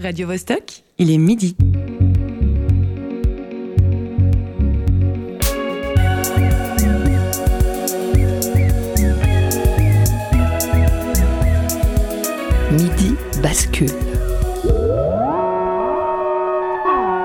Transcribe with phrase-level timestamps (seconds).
[0.00, 1.56] Radio Vostok, il est midi.
[12.72, 13.86] Midi bascule.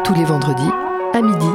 [0.04, 0.62] Tous les vendredis
[1.14, 1.46] à midi.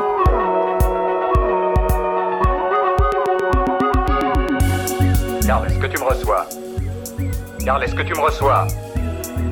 [5.46, 6.46] Carl, est-ce que tu me reçois?
[7.64, 8.66] Carl, est-ce que tu me reçois?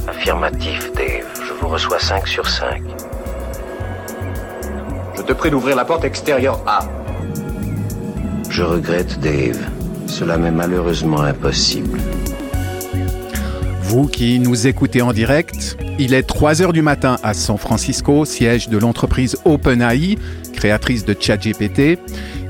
[0.09, 1.12] Affirmatif, Dave.
[1.63, 2.83] Je vous reçois 5 sur 5.
[5.15, 6.80] Je te prie d'ouvrir la porte extérieure A.
[8.51, 9.61] Je regrette, Dave.
[10.09, 12.01] Cela m'est malheureusement impossible.
[13.80, 18.25] Vous qui nous écoutez en direct, il est 3 heures du matin à San Francisco,
[18.25, 20.19] siège de l'entreprise OpenAI,
[20.53, 22.01] créatrice de ChatGPT.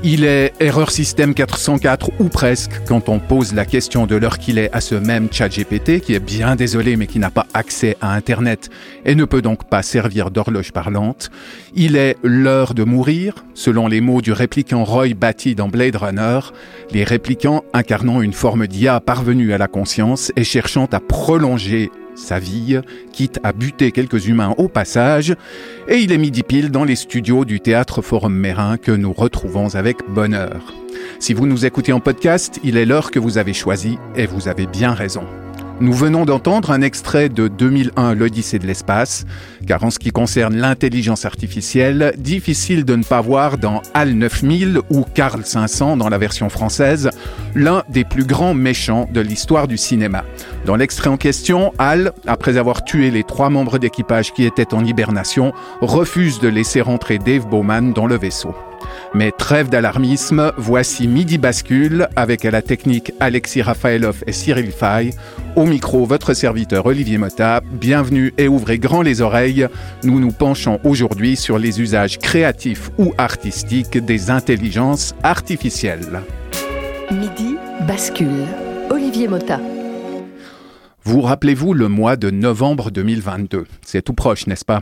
[0.05, 4.57] Il est erreur système 404 ou presque quand on pose la question de l'heure qu'il
[4.57, 8.13] est à ce même ChatGPT qui est bien désolé mais qui n'a pas accès à
[8.13, 8.69] Internet
[9.05, 11.31] et ne peut donc pas servir d'horloge parlante.
[11.73, 16.39] Il est l'heure de mourir, selon les mots du répliquant Roy Batty dans Blade Runner,
[16.91, 22.39] les réplicants incarnant une forme d'IA parvenue à la conscience et cherchant à prolonger sa
[22.39, 22.79] vie,
[23.11, 25.35] quitte à buter quelques humains au passage,
[25.87, 29.75] et il est midi pile dans les studios du Théâtre Forum Mérin que nous retrouvons
[29.75, 30.73] avec bonheur.
[31.19, 34.47] Si vous nous écoutez en podcast, il est l'heure que vous avez choisi, et vous
[34.47, 35.23] avez bien raison.
[35.83, 39.25] Nous venons d'entendre un extrait de 2001 L'Odyssée de l'espace,
[39.67, 44.79] car en ce qui concerne l'intelligence artificielle, difficile de ne pas voir dans HAL 9000
[44.89, 47.09] ou Carl 500 dans la version française,
[47.53, 50.23] l'un des plus grands méchants de l'histoire du cinéma.
[50.65, 54.85] Dans l'extrait en question, HAL, après avoir tué les trois membres d'équipage qui étaient en
[54.85, 58.55] hibernation, refuse de laisser rentrer Dave Bowman dans le vaisseau.
[59.13, 65.11] Mais trêve d'alarmisme, voici Midi Bascule avec à la technique Alexis Rafaelov et Cyril Fay.
[65.55, 67.61] Au micro, votre serviteur Olivier Mota.
[67.71, 69.67] Bienvenue et ouvrez grand les oreilles.
[70.03, 76.21] Nous nous penchons aujourd'hui sur les usages créatifs ou artistiques des intelligences artificielles.
[77.11, 77.55] Midi
[77.87, 78.45] bascule.
[78.89, 79.59] Olivier Mota.
[81.05, 84.81] Vous rappelez-vous le mois de novembre 2022 C'est tout proche, n'est-ce pas?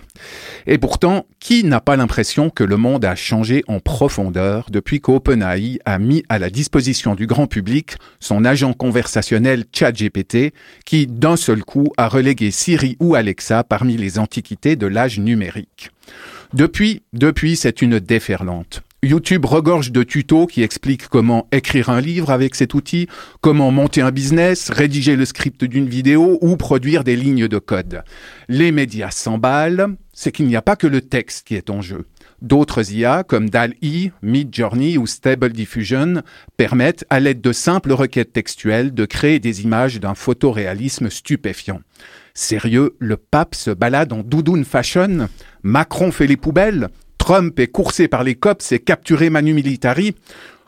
[0.67, 5.79] Et pourtant, qui n'a pas l'impression que le monde a changé en profondeur depuis qu'OpenAI
[5.83, 10.53] a mis à la disposition du grand public son agent conversationnel ChatGPT,
[10.85, 15.89] qui d'un seul coup a relégué Siri ou Alexa parmi les antiquités de l'âge numérique?
[16.53, 18.83] Depuis, depuis, c'est une déferlante.
[19.03, 23.07] YouTube regorge de tutos qui expliquent comment écrire un livre avec cet outil,
[23.41, 28.03] comment monter un business, rédiger le script d'une vidéo ou produire des lignes de code.
[28.47, 32.05] Les médias s'emballent, c'est qu'il n'y a pas que le texte qui est en jeu.
[32.43, 36.21] D'autres IA, comme DAL-E, Midjourney ou Stable Diffusion,
[36.55, 41.81] permettent, à l'aide de simples requêtes textuelles, de créer des images d'un photoréalisme stupéfiant.
[42.35, 45.27] Sérieux, le pape se balade en doudoune fashion?
[45.63, 46.89] Macron fait les poubelles?
[47.21, 50.15] Trump est coursé par les cops et capturé Manu Militari.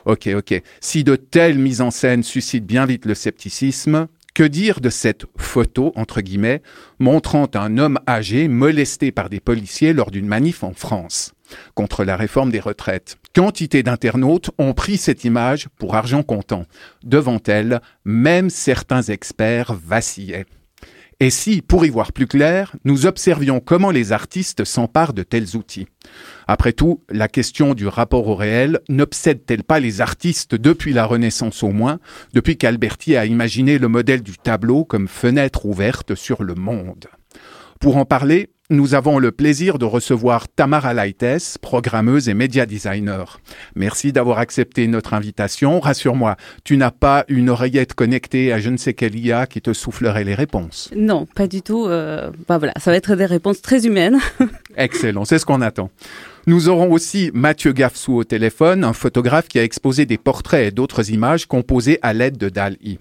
[0.05, 0.61] Ok, ok.
[0.81, 5.25] Si de telles mises en scène suscitent bien vite le scepticisme, que dire de cette
[5.35, 6.61] photo, entre guillemets,
[6.99, 11.33] montrant un homme âgé molesté par des policiers lors d'une manif en France?
[11.73, 16.67] Contre la réforme des retraites Quantité d'internautes ont pris cette image pour argent comptant.
[17.03, 20.45] Devant elle, même certains experts vacillaient.
[21.23, 25.55] Et si, pour y voir plus clair, nous observions comment les artistes s'emparent de tels
[25.55, 25.87] outils?
[26.47, 31.63] Après tout, la question du rapport au réel n'obsède-t-elle pas les artistes depuis la Renaissance
[31.63, 31.99] au moins,
[32.33, 37.05] depuis qu'Alberti a imaginé le modèle du tableau comme fenêtre ouverte sur le monde?
[37.79, 43.39] Pour en parler, nous avons le plaisir de recevoir Tamara Laites, programmeuse et média designer.
[43.75, 45.79] Merci d'avoir accepté notre invitation.
[45.79, 49.73] Rassure-moi, tu n'as pas une oreillette connectée à je ne sais quelle IA qui te
[49.73, 50.89] soufflerait les réponses.
[50.95, 51.85] Non, pas du tout.
[51.85, 54.17] Euh, bah voilà, ça va être des réponses très humaines.
[54.75, 55.91] Excellent, c'est ce qu'on attend.
[56.47, 60.71] Nous aurons aussi Mathieu Gaffsou au téléphone, un photographe qui a exposé des portraits et
[60.71, 62.97] d'autres images composées à l'aide de DAL-I.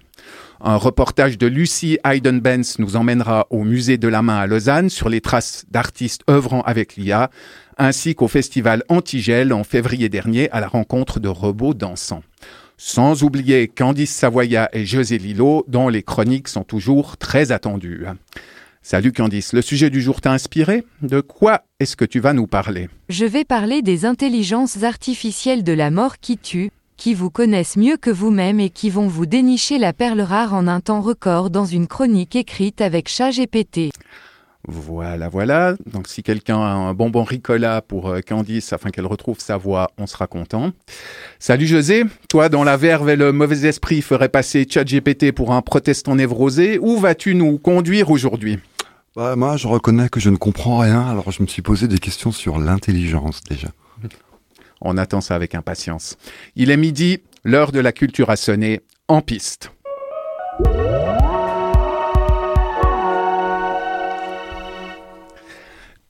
[0.65, 5.09] Un reportage de Lucie Hayden-Benz nous emmènera au musée de la main à Lausanne sur
[5.09, 7.31] les traces d'artistes œuvrant avec l'IA,
[7.79, 12.23] ainsi qu'au festival Antigel en février dernier à la rencontre de robots dansants.
[12.77, 18.05] Sans oublier Candice Savoya et José Lillo, dont les chroniques sont toujours très attendues.
[18.83, 20.85] Salut Candice, le sujet du jour t'a inspiré?
[21.03, 22.89] De quoi est-ce que tu vas nous parler?
[23.09, 27.97] Je vais parler des intelligences artificielles de la mort qui tue, qui vous connaissent mieux
[27.97, 31.65] que vous-même et qui vont vous dénicher la perle rare en un temps record dans
[31.65, 33.91] une chronique écrite avec ChatGPT.
[34.69, 35.75] Voilà, voilà.
[35.93, 39.91] Donc si quelqu'un a un bonbon Ricola pour euh, Candice afin qu'elle retrouve sa voix,
[39.99, 40.71] on sera content.
[41.41, 45.63] Salut José, toi dans la verve et le mauvais esprit ferait passer ChatGPT pour un
[45.63, 48.61] protestant névrosé, où vas-tu nous conduire aujourd'hui?
[49.17, 51.99] Bah, moi, je reconnais que je ne comprends rien, alors je me suis posé des
[51.99, 53.69] questions sur l'intelligence déjà.
[54.85, 56.17] On attend ça avec impatience.
[56.57, 59.71] Il est midi, l'heure de la culture a sonné, en piste.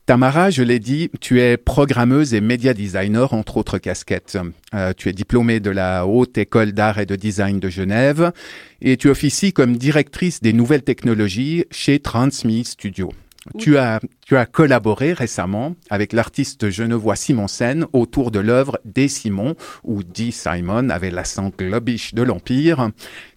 [0.05, 4.37] Tamara, je l'ai dit, tu es programmeuse et média designer, entre autres casquettes.
[4.75, 8.33] Euh, tu es diplômée de la Haute École d'Art et de Design de Genève
[8.81, 13.13] et tu officies comme directrice des nouvelles technologies chez Transmi Studio.
[13.59, 19.09] Tu as, tu as collaboré récemment avec l'artiste genevois Simon Sen autour de l'œuvre Des
[19.09, 20.31] Simon, où D.
[20.31, 22.91] Simon avait l'accent globish de l'Empire,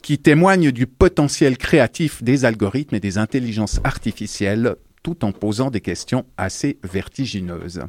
[0.04, 5.82] qui témoigne du potentiel créatif des algorithmes et des intelligences artificielles tout en posant des
[5.82, 7.82] questions assez vertigineuses.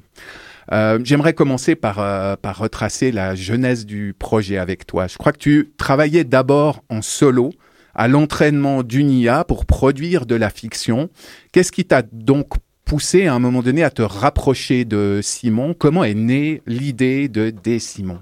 [0.73, 5.07] Euh, J'aimerais commencer par, euh, par retracer la genèse du projet avec toi.
[5.07, 7.53] Je crois que tu travaillais d'abord en solo
[7.97, 11.09] à l'entraînement d'une IA pour produire de la fiction.
[11.53, 12.53] Qu'est-ce qui t'a donc
[12.85, 15.75] poussé à un moment donné à te rapprocher de Simon?
[15.77, 18.21] Comment est née l'idée de Des Simon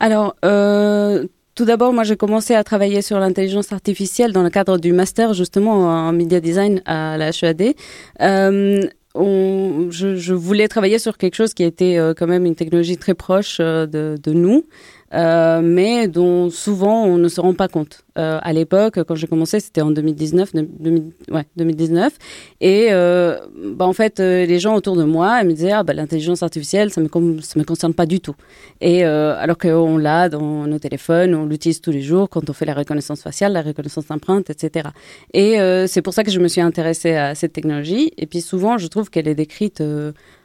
[0.00, 4.78] Alors, euh, tout d'abord, moi, j'ai commencé à travailler sur l'intelligence artificielle dans le cadre
[4.78, 7.74] du master, justement, en media design à la HEAD.
[8.20, 8.82] Euh,
[9.16, 13.58] je, voulais travailler sur quelque chose qui était euh, quand même une technologie très proche
[13.58, 14.64] de, nous,
[15.12, 18.03] mais dont souvent on ne se rend pas compte.
[18.16, 22.12] Euh, à l'époque, quand j'ai commencé, c'était en 2019, 2000, ouais, 2019,
[22.60, 23.38] et euh,
[23.74, 26.90] bah, en fait, euh, les gens autour de moi me disaient ah bah l'intelligence artificielle,
[26.90, 27.08] ça me
[27.40, 28.34] ça me concerne pas du tout.
[28.80, 32.66] Et alors qu'on l'a dans nos téléphones, on l'utilise tous les jours quand on fait
[32.66, 34.88] la reconnaissance faciale, la reconnaissance d'empreintes, etc.
[35.32, 35.56] Et
[35.86, 38.12] c'est pour ça que je me suis intéressée à cette technologie.
[38.18, 39.82] Et puis souvent, je trouve qu'elle est décrite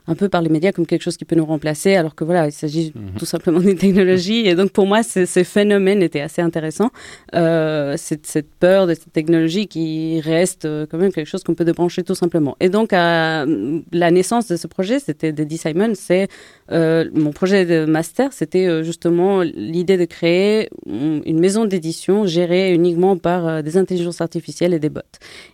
[0.09, 2.47] un peu par les médias comme quelque chose qui peut nous remplacer, alors que voilà,
[2.47, 3.19] il s'agit mmh.
[3.19, 4.47] tout simplement d'une technologie.
[4.47, 6.89] Et donc pour moi, ce phénomène était assez intéressant.
[7.35, 7.58] Euh,
[7.97, 11.65] cette, cette, peur de cette technologie qui reste euh, quand même quelque chose qu'on peut
[11.65, 12.55] débrancher tout simplement.
[12.59, 13.45] Et donc à
[13.91, 16.27] la naissance de ce projet, c'était de Simon, c'est
[16.71, 22.73] euh, mon projet de master, c'était euh, justement l'idée de créer une maison d'édition gérée
[22.73, 25.01] uniquement par euh, des intelligences artificielles et des bots.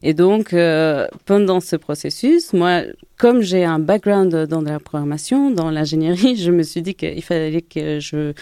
[0.03, 2.81] Et donc, euh, pendant ce processus, moi,
[3.17, 7.61] comme j'ai un background dans la programmation, dans l'ingénierie, je me suis dit qu'il fallait
[7.61, 8.33] que je,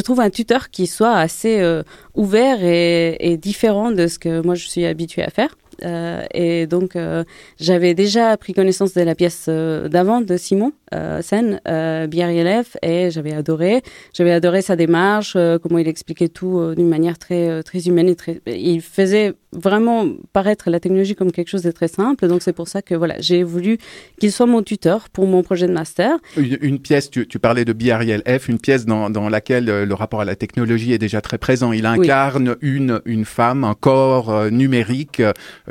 [0.00, 1.82] trouve un tuteur qui soit assez euh,
[2.14, 5.56] ouvert et, et, différent de ce que moi je suis habituée à faire.
[5.84, 7.24] Euh, et donc, euh,
[7.58, 10.72] j'avais déjà pris connaissance de la pièce euh, d'avant de Simon
[11.20, 13.82] Sen, euh, Biarrielef, et j'avais adoré.
[14.12, 18.40] J'avais adoré sa démarche, comment il expliquait tout d'une manière très, très humaine et très.
[18.46, 22.26] Il faisait vraiment paraître la technologie comme quelque chose de très simple.
[22.26, 23.78] Donc, c'est pour ça que voilà, j'ai voulu
[24.18, 26.16] qu'il soit mon tuteur pour mon projet de master.
[26.36, 30.22] Une, une pièce, tu, tu, parlais de Biarrielef, une pièce dans, dans laquelle le rapport
[30.22, 31.70] à la technologie est déjà très présent.
[31.70, 32.68] Il incarne oui.
[32.68, 35.22] une, une femme, un corps numérique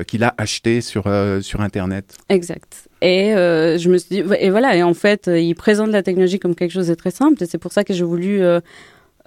[0.04, 2.16] qu'il a acheté sur, euh, sur Internet.
[2.30, 2.90] Exact.
[3.02, 6.40] Et euh, je me suis dit, et voilà, et en fait, il présente la technologie
[6.40, 8.60] comme quelque chose de très simple, et c'est pour ça que j'ai voulu euh,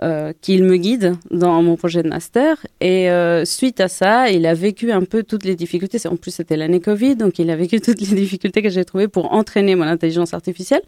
[0.02, 2.56] euh, qu'il me guide dans mon projet de master.
[2.80, 5.98] Et euh, suite à ça, il a vécu un peu toutes les difficultés.
[6.08, 9.06] En plus, c'était l'année Covid, donc il a vécu toutes les difficultés que j'ai trouvées
[9.06, 10.80] pour entraîner mon intelligence artificielle.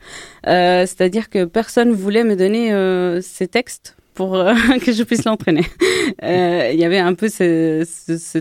[0.49, 4.33] Euh, C'est-à-dire que personne voulait me donner ces textes pour
[4.85, 5.67] que je puisse l'entraîner.
[6.23, 8.39] Il y avait un peu ce, ce, ce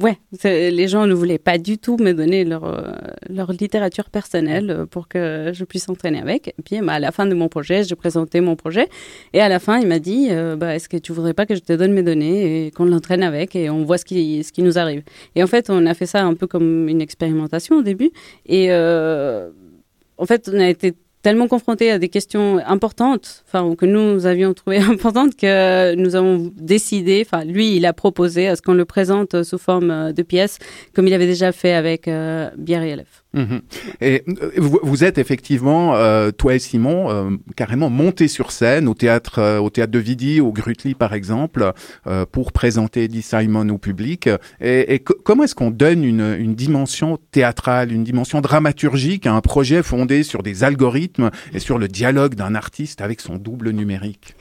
[0.00, 2.92] ouais, les gens ne voulaient pas du tout me donner leur, euh,
[3.28, 6.54] leur littérature personnelle euh, pour que je puisse entraîner avec.
[6.64, 8.88] Puis, bah, à la fin de mon projet, j'ai présenté mon projet.
[9.32, 11.54] Et à la fin, il m'a dit, euh, bah, est-ce que tu voudrais pas que
[11.54, 14.52] je te donne mes données et qu'on l'entraîne avec et on voit ce qui, ce
[14.52, 15.02] qui nous arrive.
[15.34, 18.10] Et en fait, on a fait ça un peu comme une expérimentation au début.
[18.46, 20.94] Et en fait, on a été
[21.26, 26.52] tellement confrontés à des questions importantes, enfin que nous avions trouvé importantes, que nous avons
[26.54, 30.60] décidé, enfin lui il a proposé à ce qu'on le présente sous forme de pièce,
[30.94, 33.24] comme il avait déjà fait avec euh, et.
[33.36, 33.58] Mmh.
[34.00, 34.24] Et
[34.56, 39.38] vous, vous, êtes effectivement, euh, toi et Simon, euh, carrément montés sur scène au théâtre,
[39.40, 41.72] euh, au théâtre de Vidi, au Grutli par exemple,
[42.06, 44.30] euh, pour présenter Eddie Simon au public.
[44.60, 49.42] Et, et comment est-ce qu'on donne une, une, dimension théâtrale, une dimension dramaturgique à un
[49.42, 54.34] projet fondé sur des algorithmes et sur le dialogue d'un artiste avec son double numérique?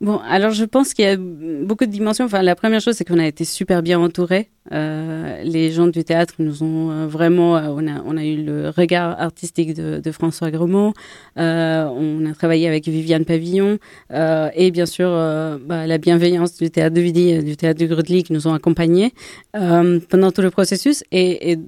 [0.00, 2.24] Bon, alors je pense qu'il y a beaucoup de dimensions.
[2.24, 4.50] Enfin, la première chose, c'est qu'on a été super bien entourés.
[4.72, 7.68] Euh, les gens du théâtre nous ont euh, vraiment, euh,
[8.04, 10.94] on, a, eu le regard artistique de, de François Gremont,
[11.36, 13.78] on a travaillé avec Viviane Pavillon
[14.10, 18.32] et bien sûr bah, la bienveillance du théâtre de Vidi, du théâtre du Grudely qui
[18.32, 19.12] nous ont accompagnés
[19.52, 21.04] pendant tout le processus.
[21.12, 21.58] Et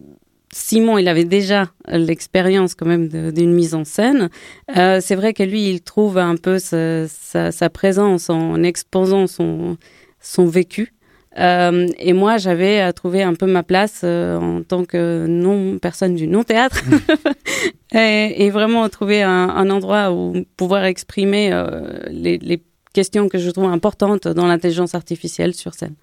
[0.59, 4.31] Simon, il avait déjà l'expérience quand même d'une mise en scène.
[4.75, 9.27] Euh, c'est vrai que lui, il trouve un peu sa, sa, sa présence en exposant
[9.27, 9.77] son,
[10.21, 10.93] son vécu
[11.39, 16.27] Euh, et moi, j'avais trouvé un peu ma place en tant que non personne du
[16.27, 16.83] non théâtre
[17.95, 21.53] et, et, vraiment trouver un, un, endroit où pouvoir exprimer
[22.09, 22.63] les, les
[22.95, 25.97] questions que je trouve importantes dans l'intelligence artificielle sur scène.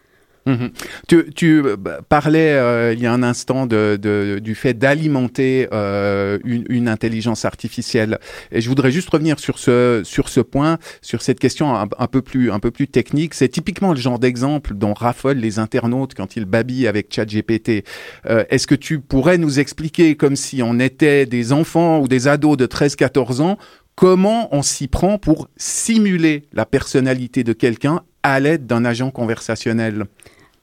[0.45, 0.71] Mhm.
[1.07, 1.77] Tu, tu, euh,
[2.09, 6.89] parlais euh, il y a un instant de, de, du fait d'alimenter euh, une, une,
[6.89, 8.19] intelligence artificielle
[8.51, 12.21] et je voudrais juste revenir sur ce sur ce point, sur cette question un, peu
[12.21, 13.33] plus un peu plus technique.
[13.35, 17.85] C'est typiquement le genre d'exemple dont raffolent les internautes quand ils babillent avec ChatGPT.
[18.25, 22.27] Euh, Est-ce que tu pourrais nous expliquer comme si on était des enfants ou des
[22.27, 23.57] ados de 13-14 ans
[23.95, 30.05] comment on s'y prend pour simuler la personnalité de quelqu'un à l'aide d'un agent conversationnel?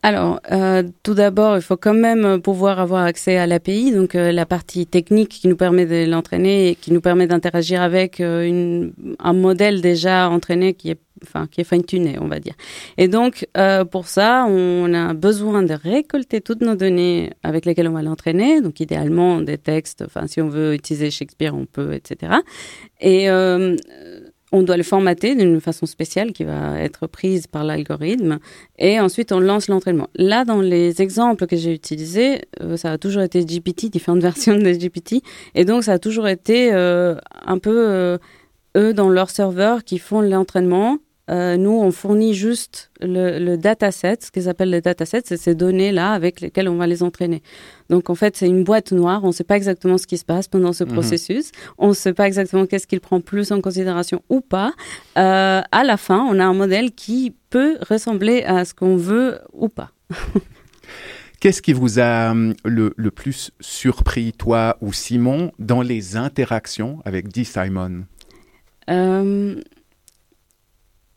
[0.03, 4.33] Alors, euh, tout d'abord, il faut quand même pouvoir avoir accès à l'API, donc euh,
[4.33, 8.47] la partie technique qui nous permet de l'entraîner et qui nous permet d'interagir avec euh,
[8.47, 12.55] une, un modèle déjà entraîné qui est, enfin, qui est fine-tuné, on va dire.
[12.97, 17.89] Et donc, euh, pour ça, on a besoin de récolter toutes nos données avec lesquelles
[17.89, 20.03] on va l'entraîner, donc idéalement des textes.
[20.07, 22.37] Enfin, si on veut utiliser Shakespeare, on peut, etc.
[23.03, 23.77] Et euh,
[24.53, 28.39] on doit le formater d'une façon spéciale qui va être prise par l'algorithme
[28.79, 30.09] et ensuite on lance l'entraînement.
[30.17, 34.57] Là, dans les exemples que j'ai utilisés, euh, ça a toujours été GPT, différentes versions
[34.57, 35.23] de GPT,
[35.55, 37.15] et donc ça a toujours été euh,
[37.45, 38.19] un peu euh,
[38.77, 40.99] eux dans leur serveur qui font l'entraînement
[41.31, 45.55] euh, nous, on fournit juste le, le dataset, ce qu'ils appellent le dataset, c'est ces
[45.55, 47.43] données-là avec lesquelles on va les entraîner.
[47.89, 49.23] Donc, en fait, c'est une boîte noire.
[49.23, 50.89] On ne sait pas exactement ce qui se passe pendant ce mmh.
[50.89, 51.53] processus.
[51.79, 54.73] On ne sait pas exactement qu'est-ce qu'il prend plus en considération ou pas.
[55.19, 59.39] Euh, à la fin, on a un modèle qui peut ressembler à ce qu'on veut
[59.53, 59.93] ou pas.
[61.41, 67.01] Qu'est-ce qui vous a hum, le, le, plus surpris, toi ou Simon, dans les interactions
[67.07, 67.45] avec D.
[67.45, 68.05] Simon?
[68.91, 69.55] Euh,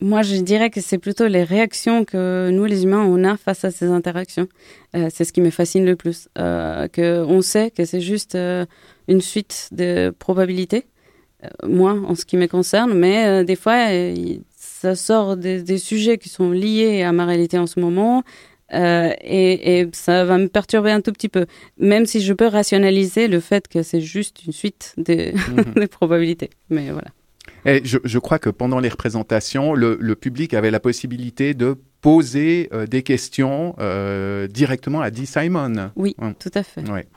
[0.03, 3.63] moi, je dirais que c'est plutôt les réactions que nous, les humains, on a face
[3.63, 4.49] à ces interactions.
[4.97, 6.27] Euh, c'est ce qui me fascine le plus.
[6.37, 8.65] Euh, que on sait que c'est juste euh,
[9.07, 10.87] une suite de probabilités,
[11.65, 13.87] moi, en ce qui me concerne, mais des fois,
[14.57, 18.23] ça sort des, des, sujets qui sont liés à ma réalité en ce moment.
[18.73, 21.45] Et, et, ça va me perturber un tout petit peu,
[21.77, 25.31] même si je peux rationaliser le fait que c'est juste une suite de,
[25.79, 26.49] des probabilités.
[26.69, 27.09] Mais voilà.
[27.65, 31.77] Et je, je, crois que pendant les représentations, le, le, public avait la possibilité de
[32.01, 35.91] poser euh, des questions euh, directement à Dee Simon.
[35.95, 36.33] Oui, ouais.
[36.37, 36.87] tout à fait.
[36.89, 37.07] Ouais.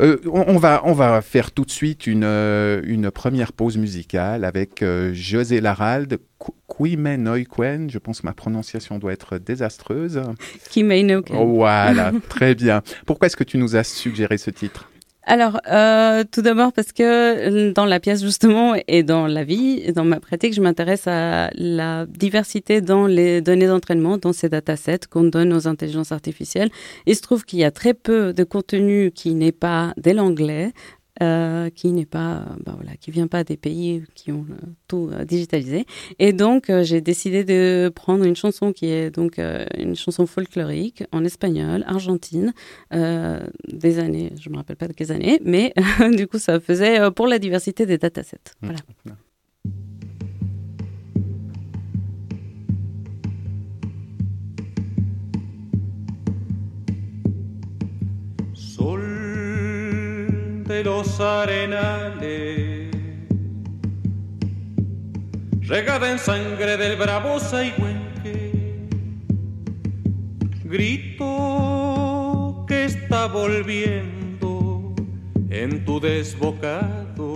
[0.00, 4.44] Euh, on, on, va, on va faire tout de suite une, une première pause musicale
[4.44, 6.18] avec José Laralde,
[6.66, 7.90] Quimenoiquen.
[7.90, 10.22] Je pense que ma prononciation doit être désastreuse.
[10.70, 11.36] Quimenoiquen.
[11.38, 12.82] Oh, voilà, très bien.
[13.04, 14.88] Pourquoi est-ce que tu nous as suggéré ce titre?
[15.24, 19.92] Alors, euh, tout d'abord parce que dans la pièce justement et dans la vie, et
[19.92, 25.06] dans ma pratique, je m'intéresse à la diversité dans les données d'entraînement, dans ces datasets
[25.08, 26.70] qu'on donne aux intelligences artificielles.
[27.06, 30.72] Il se trouve qu'il y a très peu de contenu qui n'est pas dès l'anglais,
[31.20, 35.10] euh, qui n'est pas, bah voilà, qui vient pas des pays qui ont euh, tout
[35.26, 35.84] digitalisé.
[36.18, 41.24] Et donc, j'ai décidé de prendre une chanson qui est donc une chanson folklorique en
[41.24, 42.52] espagnol, argentine,
[42.92, 45.74] des années, je me rappelle pas de quelles années, mais
[46.16, 48.54] du coup, ça faisait pour la diversité des datasets.
[48.62, 48.78] Voilà.
[49.04, 49.10] Mmh.
[60.72, 62.88] De los arenales,
[65.60, 68.88] regada en sangre del bravo Saigüenque,
[70.64, 74.94] grito que está volviendo
[75.50, 77.31] en tu desbocado.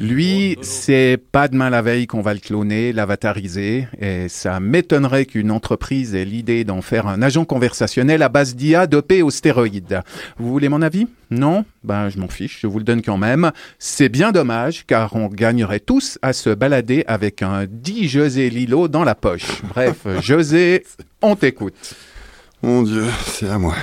[0.00, 5.50] Lui, c'est pas demain la veille qu'on va le cloner, l'avatariser, et ça m'étonnerait qu'une
[5.50, 10.00] entreprise ait l'idée d'en faire un agent conversationnel à base d'IA dopé aux stéroïdes.
[10.38, 11.06] Vous voulez mon avis?
[11.30, 11.64] Non?
[11.82, 13.52] Ben, je m'en fiche, je vous le donne quand même.
[13.78, 18.88] C'est bien dommage, car on gagnerait tous à se balader avec un dit José Lilo
[18.88, 19.62] dans la poche.
[19.68, 20.84] Bref, José,
[21.22, 21.74] on t'écoute.
[22.62, 23.74] Mon Dieu, c'est à moi.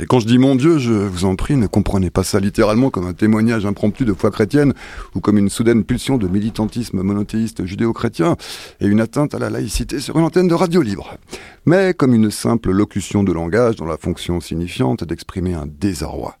[0.00, 2.88] Et quand je dis mon Dieu, je vous en prie, ne comprenez pas ça littéralement
[2.88, 4.72] comme un témoignage impromptu de foi chrétienne
[5.16, 8.36] ou comme une soudaine pulsion de militantisme monothéiste judéo-chrétien
[8.80, 11.16] et une atteinte à la laïcité sur une antenne de radio libre,
[11.66, 16.36] mais comme une simple locution de langage dont la fonction signifiante est d'exprimer un désarroi.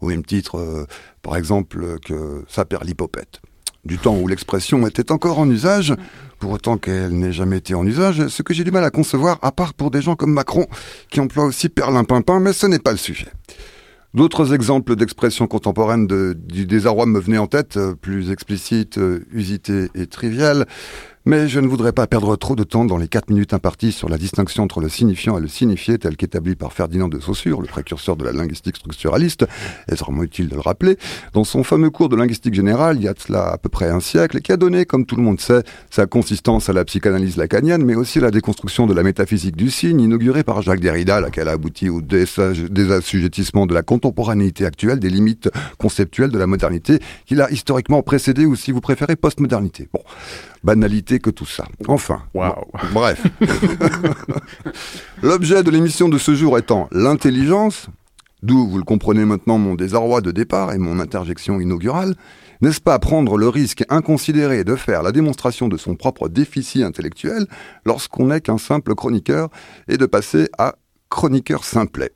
[0.00, 0.84] Au même titre, euh,
[1.22, 3.40] par exemple, que ça perd l'hypopète
[3.88, 5.94] du temps où l'expression était encore en usage,
[6.38, 9.38] pour autant qu'elle n'ait jamais été en usage, ce que j'ai du mal à concevoir,
[9.42, 10.66] à part pour des gens comme Macron,
[11.10, 13.28] qui emploient aussi perlimpinpin, mais ce n'est pas le sujet.
[14.14, 19.90] D'autres exemples d'expressions contemporaines du désarroi me venaient en tête, euh, plus explicites, euh, usités
[19.94, 20.66] et triviales.
[21.24, 24.08] Mais je ne voudrais pas perdre trop de temps dans les quatre minutes imparties sur
[24.08, 27.66] la distinction entre le signifiant et le signifié tel qu'établi par Ferdinand de Saussure, le
[27.66, 29.46] précurseur de la linguistique structuraliste,
[29.88, 30.96] est vraiment utile de le rappeler,
[31.32, 34.00] dans son fameux cours de linguistique générale, il y a cela à peu près un
[34.00, 37.36] siècle, et qui a donné, comme tout le monde sait, sa consistance à la psychanalyse
[37.36, 41.20] lacanienne, mais aussi à la déconstruction de la métaphysique du signe, inaugurée par Jacques Derrida,
[41.20, 47.00] laquelle a abouti au désassujettissement de la contemporanéité actuelle, des limites conceptuelles de la modernité,
[47.26, 49.88] qu'il a historiquement précédé, ou si vous préférez, postmodernité.
[49.92, 50.00] Bon.
[50.64, 51.64] Banalité que tout ça.
[51.86, 52.22] Enfin,
[52.92, 53.22] bref.
[55.22, 57.88] L'objet de l'émission de ce jour étant l'intelligence,
[58.42, 62.14] d'où vous le comprenez maintenant mon désarroi de départ et mon interjection inaugurale,
[62.60, 67.46] n'est-ce pas prendre le risque inconsidéré de faire la démonstration de son propre déficit intellectuel
[67.86, 69.48] lorsqu'on n'est qu'un simple chroniqueur
[69.88, 70.74] et de passer à
[71.08, 72.12] chroniqueur simplet?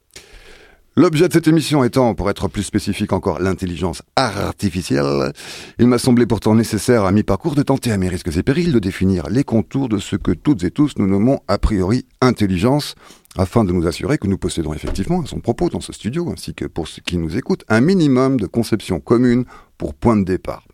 [0.94, 5.32] L'objet de cette émission étant, pour être plus spécifique encore, l'intelligence artificielle,
[5.78, 8.78] il m'a semblé pourtant nécessaire à mi-parcours de tenter à mes risques et périls de
[8.78, 12.94] définir les contours de ce que toutes et tous nous nommons a priori intelligence,
[13.38, 16.52] afin de nous assurer que nous possédons effectivement, à son propos dans ce studio, ainsi
[16.52, 19.46] que pour ceux qui nous écoutent, un minimum de conception commune
[19.78, 20.66] pour point de départ.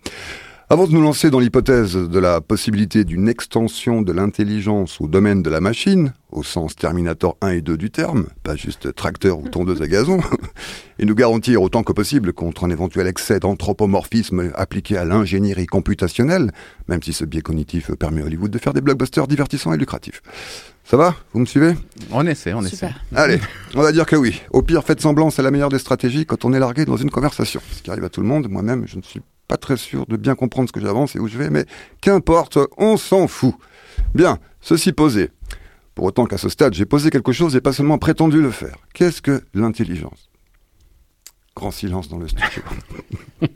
[0.71, 5.43] Avant de nous lancer dans l'hypothèse de la possibilité d'une extension de l'intelligence au domaine
[5.43, 9.49] de la machine, au sens Terminator 1 et 2 du terme, pas juste tracteur ou
[9.49, 10.21] tondeuse à gazon,
[10.99, 16.53] et nous garantir autant que possible contre un éventuel excès d'anthropomorphisme appliqué à l'ingénierie computationnelle,
[16.87, 20.21] même si ce biais cognitif permet à Hollywood de faire des blockbusters divertissants et lucratifs.
[20.85, 21.15] Ça va?
[21.33, 21.73] Vous me suivez?
[22.11, 22.91] On essaie, on essaie.
[23.15, 23.41] Allez,
[23.75, 24.43] on va dire que oui.
[24.51, 27.11] Au pire, faites semblant, c'est la meilleure des stratégies quand on est largué dans une
[27.11, 27.63] conversation.
[27.73, 30.17] Ce qui arrive à tout le monde, moi-même, je ne suis pas très sûr de
[30.17, 31.65] bien comprendre ce que j'avance et où je vais, mais
[32.01, 33.55] qu'importe, on s'en fout.
[34.15, 35.31] Bien, ceci posé.
[35.95, 38.77] Pour autant qu'à ce stade, j'ai posé quelque chose et pas seulement prétendu le faire.
[38.95, 40.31] Qu'est-ce que l'intelligence?
[41.57, 42.63] Grand silence dans le studio.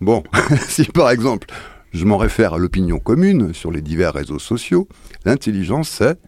[0.00, 0.24] bon,
[0.68, 1.46] si par exemple,
[1.92, 4.88] je m'en réfère à l'opinion commune sur les divers réseaux sociaux,
[5.24, 6.18] l'intelligence, c'est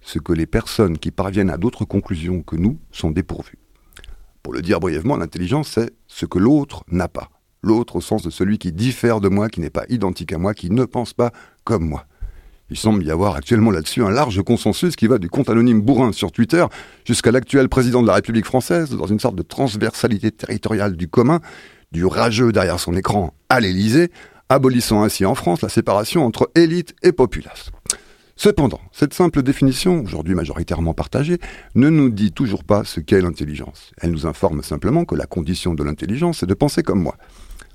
[0.00, 3.58] ce que les personnes qui parviennent à d'autres conclusions que nous sont dépourvues.
[4.42, 7.30] Pour le dire brièvement, l'intelligence, c'est ce que l'autre n'a pas
[7.62, 10.54] l'autre au sens de celui qui diffère de moi, qui n'est pas identique à moi,
[10.54, 11.32] qui ne pense pas
[11.64, 12.06] comme moi.
[12.70, 16.12] Il semble y avoir actuellement là-dessus un large consensus qui va du compte anonyme bourrin
[16.12, 16.64] sur Twitter
[17.06, 21.40] jusqu'à l'actuel président de la République française, dans une sorte de transversalité territoriale du commun,
[21.92, 24.10] du rageux derrière son écran à l'Élysée,
[24.50, 27.70] abolissant ainsi en France la séparation entre élite et populace.
[28.36, 31.38] Cependant, cette simple définition, aujourd'hui majoritairement partagée,
[31.74, 33.90] ne nous dit toujours pas ce qu'est l'intelligence.
[34.00, 37.16] Elle nous informe simplement que la condition de l'intelligence est de penser comme moi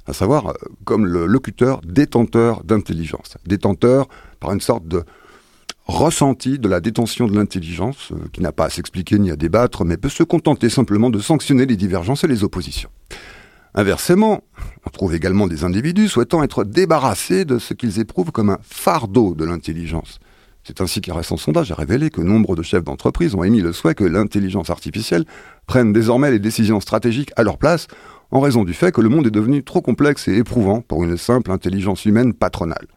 [0.07, 0.53] à savoir euh,
[0.85, 4.07] comme le locuteur détenteur d'intelligence, détenteur
[4.39, 5.03] par une sorte de
[5.85, 9.85] ressenti de la détention de l'intelligence, euh, qui n'a pas à s'expliquer ni à débattre,
[9.85, 12.89] mais peut se contenter simplement de sanctionner les divergences et les oppositions.
[13.75, 14.43] Inversement,
[14.85, 19.33] on trouve également des individus souhaitant être débarrassés de ce qu'ils éprouvent comme un fardeau
[19.33, 20.19] de l'intelligence.
[20.63, 23.73] C'est ainsi qu'un récent sondage a révélé que nombre de chefs d'entreprise ont émis le
[23.73, 25.25] souhait que l'intelligence artificielle
[25.65, 27.87] prenne désormais les décisions stratégiques à leur place
[28.33, 31.17] en raison du fait que le monde est devenu trop complexe et éprouvant pour une
[31.17, 32.87] simple intelligence humaine patronale.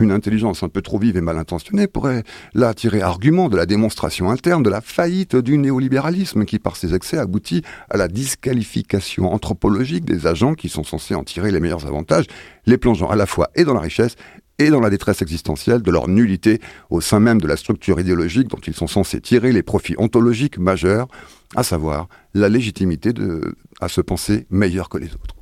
[0.00, 3.66] Une intelligence un peu trop vive et mal intentionnée pourrait là tirer argument de la
[3.66, 9.32] démonstration interne de la faillite du néolibéralisme qui, par ses excès, aboutit à la disqualification
[9.32, 12.26] anthropologique des agents qui sont censés en tirer les meilleurs avantages,
[12.66, 14.16] les plongeant à la fois et dans la richesse
[14.58, 18.48] et dans la détresse existentielle de leur nullité au sein même de la structure idéologique
[18.48, 21.08] dont ils sont censés tirer les profits ontologiques majeurs,
[21.56, 25.34] à savoir la légitimité de, à se penser meilleur que les autres.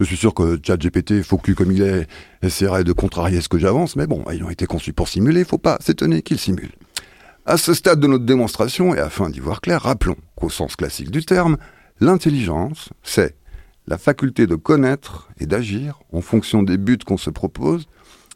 [0.00, 2.08] Je suis sûr que ChatGPT, focus comme il est,
[2.42, 5.78] essaierait de contrarier ce que j'avance, mais bon, ayant été conçu pour simuler, faut pas
[5.80, 6.72] s'étonner qu'il simule.
[7.46, 11.12] À ce stade de notre démonstration, et afin d'y voir clair, rappelons qu'au sens classique
[11.12, 11.58] du terme,
[12.00, 13.36] l'intelligence, c'est
[13.86, 17.86] la faculté de connaître et d'agir en fonction des buts qu'on se propose,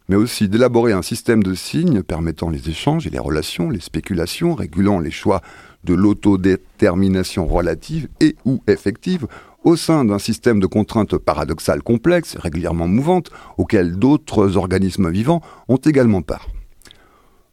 [0.09, 4.55] mais aussi d'élaborer un système de signes permettant les échanges et les relations, les spéculations,
[4.55, 5.42] régulant les choix
[5.85, 9.27] de l'autodétermination relative et ou effective
[9.64, 15.77] au sein d'un système de contraintes paradoxales complexes, régulièrement mouvantes, auxquelles d'autres organismes vivants ont
[15.77, 16.49] également part.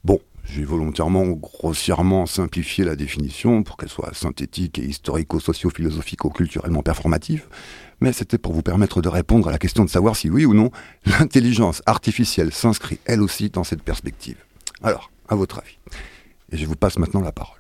[0.04, 7.48] Bon, j'ai volontairement grossièrement simplifié la définition pour qu'elle soit synthétique et historico-socio-philosophico-culturellement performative,
[7.99, 10.53] mais c'était pour vous permettre de répondre à la question de savoir si oui ou
[10.53, 10.71] non
[11.05, 14.38] l'intelligence artificielle s'inscrit elle aussi dans cette perspective.
[14.84, 15.77] Alors, à votre avis.
[16.51, 17.60] Et je vous passe maintenant la parole.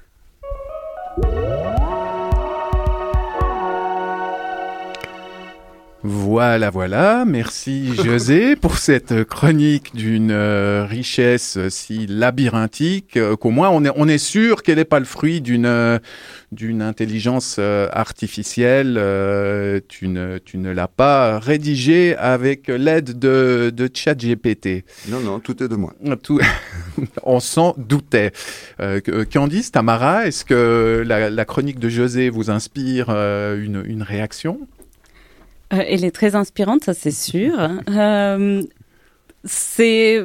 [6.07, 7.25] Voilà, voilà.
[7.25, 13.89] Merci José pour cette chronique d'une euh, richesse si labyrinthique euh, qu'au moins on est,
[13.95, 15.97] on est sûr qu'elle n'est pas le fruit d'une euh,
[16.51, 18.93] d'une intelligence artificielle.
[19.89, 24.85] tu ne, tu ne l'as pas rédigée avec l'aide de, de ChatGPT.
[25.09, 25.93] Non, non, tout est de moi.
[26.23, 26.39] Tout,
[27.23, 28.31] on s'en doutait.
[29.33, 34.65] Candice, Tamara, est-ce que la, la chronique de José vous inspire une, une réaction?
[35.73, 37.53] Euh, elle est très inspirante, ça c'est sûr.
[37.89, 38.61] Euh,
[39.43, 40.23] c'est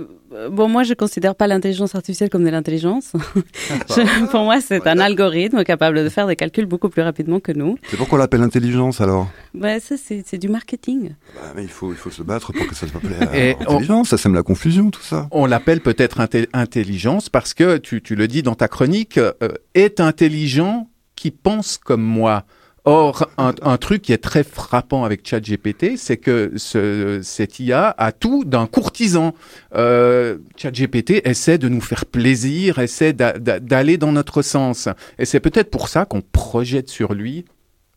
[0.50, 3.12] bon, moi je considère pas l'intelligence artificielle comme de l'intelligence.
[3.90, 7.52] Je- pour moi, c'est un algorithme capable de faire des calculs beaucoup plus rapidement que
[7.52, 7.76] nous.
[7.90, 9.28] C'est pourquoi on l'appelle intelligence alors?
[9.54, 11.10] Ouais, ça c'est c'est du marketing.
[11.34, 13.10] Bah, mais il faut, il faut se battre pour que ça s'appelle
[13.58, 14.08] on- intelligence.
[14.10, 15.28] Ça sème la confusion, tout ça.
[15.32, 19.32] On l'appelle peut-être inté- intelligence parce que, tu, tu le dis dans ta chronique, euh,
[19.74, 22.44] est intelligent qui pense comme moi.
[22.86, 27.94] Or, un, un truc qui est très frappant avec ChatGPT, c'est que ce, cette IA
[27.98, 29.34] a tout d'un courtisan.
[29.74, 34.88] Euh, ChatGPT essaie de nous faire plaisir, essaie d'a- d'a- d'aller dans notre sens.
[35.18, 37.44] Et c'est peut-être pour ça qu'on projette sur lui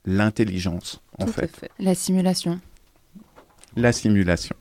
[0.05, 1.49] l'intelligence, en fait.
[1.55, 1.69] fait.
[1.79, 2.59] La simulation.
[3.77, 4.55] la simulation.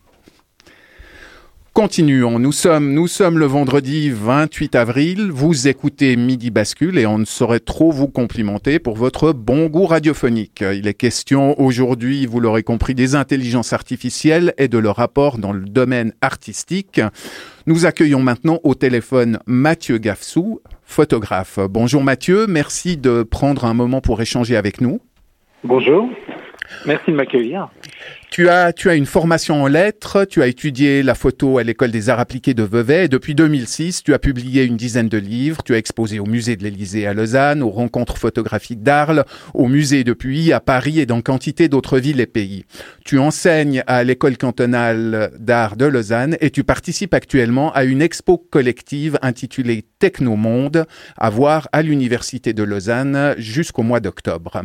[1.75, 7.17] Continuons, nous sommes, nous sommes le vendredi 28 avril, vous écoutez Midi Bascule et on
[7.17, 10.61] ne saurait trop vous complimenter pour votre bon goût radiophonique.
[10.61, 15.55] Il est question aujourd'hui, vous l'aurez compris, des intelligences artificielles et de leur rapport dans
[15.55, 17.01] le domaine artistique.
[17.67, 21.59] Nous accueillons maintenant au téléphone Mathieu Gafsou, photographe.
[21.71, 25.01] Bonjour Mathieu, merci de prendre un moment pour échanger avec nous.
[25.65, 26.07] Bonjour,
[26.85, 27.71] merci de m'accueillir.
[28.33, 31.91] Tu as, tu as une formation en lettres, tu as étudié la photo à l'école
[31.91, 35.63] des arts appliqués de Vevey et depuis 2006, tu as publié une dizaine de livres,
[35.63, 40.03] tu as exposé au musée de l'Élysée à Lausanne, aux rencontres photographiques d'Arles, au musée
[40.03, 42.65] de Puy, à Paris et dans quantité d'autres villes et pays.
[43.05, 48.39] Tu enseignes à l'école cantonale d'art de Lausanne et tu participes actuellement à une expo
[48.39, 50.87] collective intitulée Technomonde
[51.19, 54.63] à voir à l'université de Lausanne jusqu'au mois d'octobre.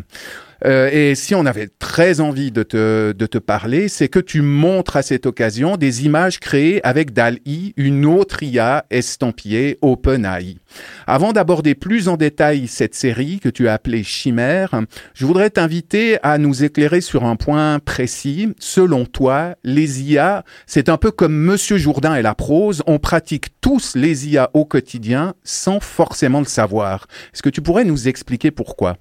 [0.66, 4.42] Euh, et si on avait très envie de te, de te parler, c'est que tu
[4.42, 10.58] montres à cette occasion des images créées avec DAL-I, une autre IA estampillée OpenAI.
[11.06, 14.82] Avant d'aborder plus en détail cette série que tu as appelée Chimère,
[15.14, 18.54] je voudrais t'inviter à nous éclairer sur un point précis.
[18.60, 23.48] Selon toi, les IA, c'est un peu comme Monsieur Jourdain et la prose, on pratique
[23.62, 27.08] tous les IA au quotidien sans forcément le savoir.
[27.34, 28.98] Est-ce que tu pourrais nous expliquer pourquoi?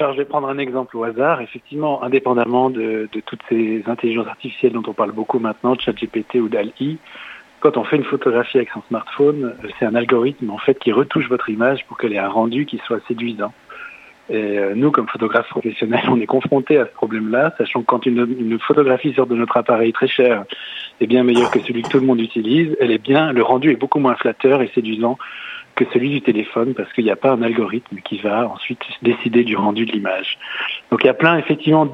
[0.00, 1.40] Alors, je vais prendre un exemple au hasard.
[1.40, 6.98] Effectivement, indépendamment de, toutes ces intelligences artificielles dont on parle beaucoup maintenant, ChatGPT ou DAL-I,
[7.58, 10.92] quand on fait une photographie avec son smartphone, euh, c'est un algorithme en fait qui
[10.92, 13.52] retouche votre image pour qu'elle ait un rendu qui soit séduisant.
[14.30, 18.06] Et euh, nous, comme photographes professionnels, on est confrontés à ce problème-là, sachant que quand
[18.06, 20.44] une, une photographie sort de notre appareil très cher
[21.00, 23.72] est bien meilleure que celui que tout le monde utilise, elle est bien, le rendu
[23.72, 25.18] est beaucoup moins flatteur et séduisant
[25.78, 29.44] que celui du téléphone parce qu'il n'y a pas un algorithme qui va ensuite décider
[29.44, 30.36] du rendu de l'image.
[30.90, 31.86] Donc il y a plein effectivement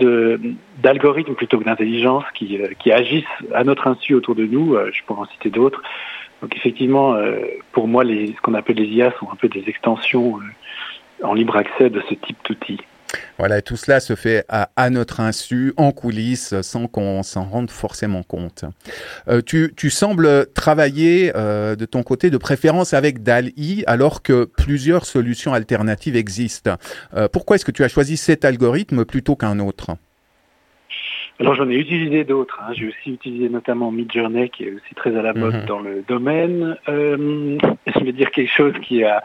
[0.78, 4.74] d'algorithmes plutôt que d'intelligence qui, euh, qui agissent à notre insu autour de nous.
[4.74, 5.82] Euh, je pourrais en citer d'autres.
[6.40, 7.40] Donc effectivement, euh,
[7.72, 10.40] pour moi, ce qu'on appelle les IA sont un peu des extensions
[11.22, 12.80] en libre accès de ce type d'outils.
[13.38, 17.70] Voilà, tout cela se fait à, à notre insu, en coulisses, sans qu'on s'en rende
[17.70, 18.64] forcément compte.
[19.28, 24.44] Euh, tu, tu sembles travailler euh, de ton côté de préférence avec DAL-I, alors que
[24.44, 26.76] plusieurs solutions alternatives existent.
[27.14, 29.96] Euh, pourquoi est-ce que tu as choisi cet algorithme plutôt qu'un autre?
[31.40, 32.60] Alors j'en ai utilisé d'autres.
[32.62, 32.72] Hein.
[32.76, 35.66] J'ai aussi utilisé notamment Midjourney, qui est aussi très à la mode Mhm.
[35.66, 36.76] dans le domaine.
[36.88, 39.20] Euh, je vais dire quelque chose qui a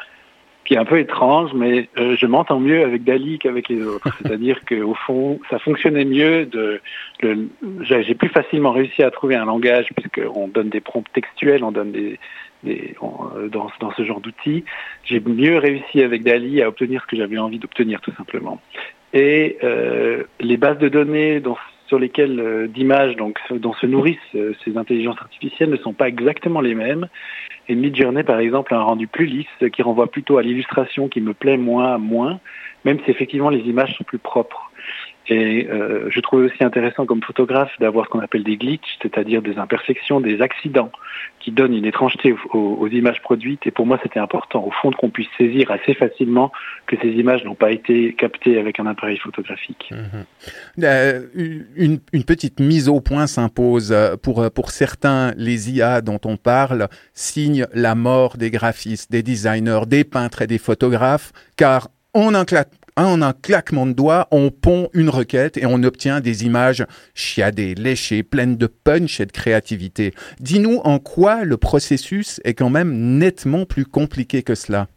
[0.70, 4.08] qui est un peu étrange, mais euh, je m'entends mieux avec Dali qu'avec les autres.
[4.22, 6.46] C'est-à-dire qu'au fond, ça fonctionnait mieux.
[6.46, 6.80] De,
[7.24, 7.50] le-
[7.82, 11.92] j'ai plus facilement réussi à trouver un langage puisqu'on donne des prompts textuels, on donne
[11.92, 12.20] des,
[12.64, 14.64] des on- euh, dans, dans ce genre d'outils.
[15.06, 18.62] J'ai mieux réussi avec Dali à obtenir ce que j'avais envie d'obtenir, tout simplement.
[19.12, 21.58] Et euh, les bases de données dont,
[21.90, 26.08] sur lesquelles euh, d'images donc dont se nourrissent euh, ces intelligences artificielles ne sont pas
[26.08, 27.08] exactement les mêmes.
[27.68, 31.20] Et Midjourney, par exemple, a un rendu plus lisse qui renvoie plutôt à l'illustration qui
[31.20, 32.40] me plaît moins, moins,
[32.86, 34.69] même si effectivement les images sont plus propres.
[35.30, 39.44] Et euh, je trouvais aussi intéressant comme photographe d'avoir ce qu'on appelle des glitches, c'est-à-dire
[39.44, 40.92] des imperfections, des accidents
[41.40, 43.66] qui donnent une étrangeté aux, images produites.
[43.68, 46.52] Et pour moi, c'était important, au fond, qu'on puisse saisir assez facilement
[46.88, 49.92] que ces images n'ont pas été captées avec un appareil photographique.
[50.82, 51.22] Euh,
[51.76, 53.92] une, petite mise au point s'impose.
[53.92, 59.24] Euh, Pour, pour certains, les IA dont on parle signent la mort des graphistes, des
[59.24, 62.66] designers, des peintres et des photographes, car en un, cla-
[63.06, 66.86] En un claquement de doigts, on pond une requête et on obtient des images
[67.16, 70.14] chiadées, léchées, pleines de punch et de créativité.
[70.42, 74.88] Dis-nous en quoi le processus est quand même nettement plus compliqué que cela.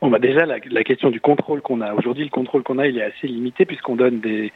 [0.00, 1.94] Bon, bah déjà, la, question du contrôle qu'on a.
[1.94, 4.52] Aujourd'hui, le contrôle qu'on a, il est assez limité puisqu'on donne des,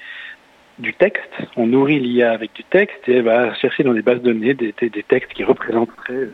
[0.81, 4.22] du texte, on nourrit l'IA avec du texte et elle va chercher dans les bases
[4.22, 6.31] de données des, des, des textes qui représenteraient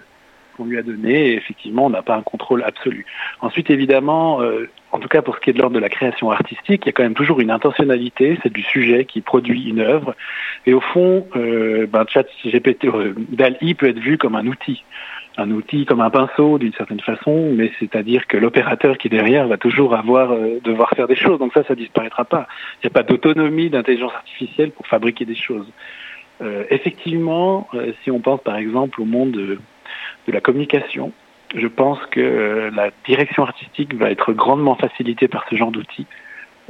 [0.56, 3.06] qu'on lui a donné et effectivement on n'a pas un contrôle absolu.
[3.40, 6.30] Ensuite évidemment, euh, en tout cas pour ce qui est de l'ordre de la création
[6.30, 9.80] artistique, il y a quand même toujours une intentionnalité, c'est du sujet qui produit une
[9.80, 10.14] œuvre
[10.66, 14.82] et au fond, euh, ben, chat GPT, euh, DALI peut être vu comme un outil
[15.36, 19.48] un outil comme un pinceau d'une certaine façon, mais c'est-à-dire que l'opérateur qui est derrière
[19.48, 21.38] va toujours avoir euh, devoir faire des choses.
[21.38, 22.46] Donc ça, ça disparaîtra pas.
[22.76, 25.66] Il n'y a pas d'autonomie d'intelligence artificielle pour fabriquer des choses.
[26.42, 29.58] Euh, effectivement, euh, si on pense par exemple au monde
[30.26, 31.12] de, la communication,
[31.54, 36.06] je pense que euh, la direction artistique va être grandement facilitée par ce genre d'outils.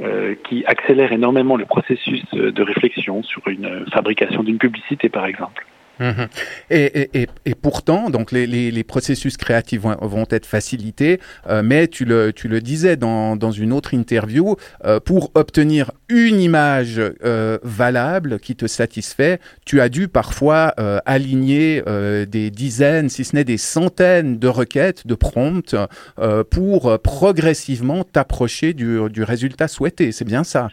[0.01, 5.25] euh, qui accélère énormément le processus euh, de réflexion sur une fabrication d'une publicité, par
[5.25, 5.65] exemple.
[5.99, 6.27] Mhm.
[6.69, 11.61] Et, et, et, pourtant, donc les, les, les, processus créatifs vont, vont être facilités, euh,
[11.63, 16.39] mais tu le, tu le disais dans, dans une autre interview, euh, pour obtenir une
[16.41, 23.09] image euh, valable qui te satisfait, tu as dû parfois euh, aligner euh, des dizaines,
[23.09, 25.75] si ce n'est des centaines de requêtes, de prompts,
[26.19, 30.11] euh, pour progressivement t'approcher du, du résultat souhaité.
[30.11, 30.69] C'est bien ça?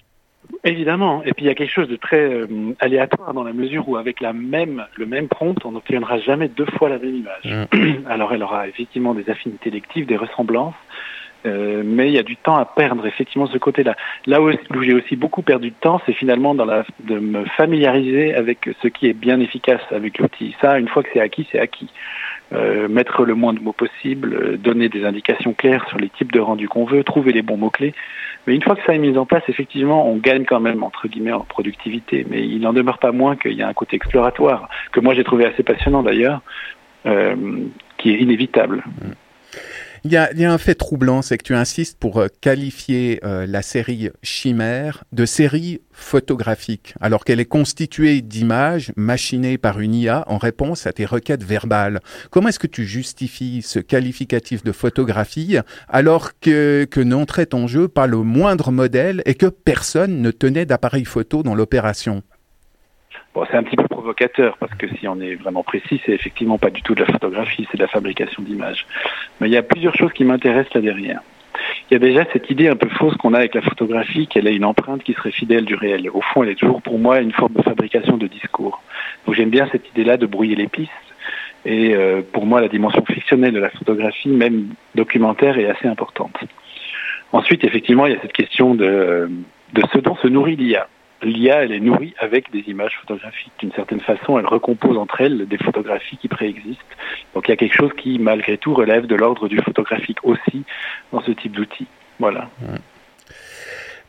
[0.65, 1.23] Évidemment.
[1.25, 2.47] Et puis il y a quelque chose de très euh,
[2.79, 6.67] aléatoire dans la mesure où avec la même, le même prompt, on n'obtiendra jamais deux
[6.67, 7.69] fois la même image.
[7.73, 8.07] Mmh.
[8.09, 10.75] Alors elle aura effectivement des affinités lectives, des ressemblances,
[11.47, 13.97] euh, mais il y a du temps à perdre effectivement ce côté-là.
[14.27, 17.45] Là où, où j'ai aussi beaucoup perdu de temps, c'est finalement dans la, de me
[17.57, 20.55] familiariser avec ce qui est bien efficace avec l'outil.
[20.61, 21.91] Ça, une fois que c'est acquis, c'est acquis.
[22.53, 26.33] Euh, mettre le moins de mots possible, euh, donner des indications claires sur les types
[26.33, 27.95] de rendus qu'on veut, trouver les bons mots-clés.
[28.47, 31.07] Mais une fois que ça est mis en place, effectivement, on gagne quand même, entre
[31.09, 32.27] guillemets, en productivité.
[32.29, 35.25] Mais il n'en demeure pas moins qu'il y a un côté exploratoire, que moi j'ai
[35.25, 36.43] trouvé assez passionnant d'ailleurs,
[37.07, 37.37] euh,
[37.99, 38.83] qui est inévitable.
[40.05, 43.21] Il y, a, y, a, un fait troublant, c'est que tu insistes pour euh, qualifier
[43.23, 49.95] euh, la série Chimère de série photographique, alors qu'elle est constituée d'images machinées par une
[49.95, 52.01] IA en réponse à tes requêtes verbales.
[52.31, 57.87] Comment est-ce que tu justifies ce qualificatif de photographie alors que, que n'entrait en jeu
[57.87, 62.25] pas le moindre modèle et que personne ne tenait d'appareil photo dans l'opération?
[63.35, 66.59] Bon, c'est un petit peu provocateur parce que si on est vraiment précis, c'est effectivement
[66.59, 68.87] pas du tout de la photographie, c'est de la fabrication d'images.
[69.41, 71.21] Mais il y a plusieurs choses qui m'intéressent là derrière.
[71.91, 74.47] Il y a déjà cette idée un peu fausse qu'on a avec la photographie, qu'elle
[74.47, 76.11] a une empreinte qui serait fidèle du réel.
[76.11, 78.83] Au fond, elle est toujours pour moi une forme de fabrication de discours.
[79.25, 80.91] Donc j'aime bien cette idée-là de brouiller les pistes.
[81.65, 86.37] Et euh, pour moi, la dimension fictionnelle de la photographie, même documentaire, est assez importante.
[87.33, 89.31] Ensuite, effectivement, il y a cette question de,
[89.73, 90.87] de ce dont se nourrit l'IA
[91.23, 93.53] l'IA, elle est nourrie avec des images photographiques.
[93.59, 96.81] D'une certaine façon, elle recompose entre elles des photographies qui préexistent.
[97.35, 100.65] Donc il y a quelque chose qui, malgré tout, relève de l'ordre du photographique aussi
[101.13, 101.87] dans ce type d'outil.
[102.19, 102.49] Voilà.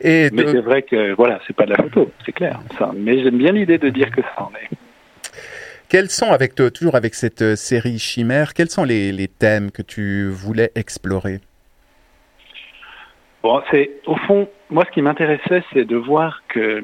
[0.00, 0.48] Et Mais de...
[0.48, 2.60] c'est vrai que voilà, c'est pas de la photo, c'est clair.
[2.78, 2.92] Ça.
[2.94, 4.76] Mais j'aime bien l'idée de dire que ça en est.
[5.88, 10.28] Quels sont, avec toujours avec cette série Chimère, quels sont les, les thèmes que tu
[10.28, 11.40] voulais explorer?
[13.42, 16.82] Bon, c'est au fond, moi, ce qui m'intéressait, c'est de voir que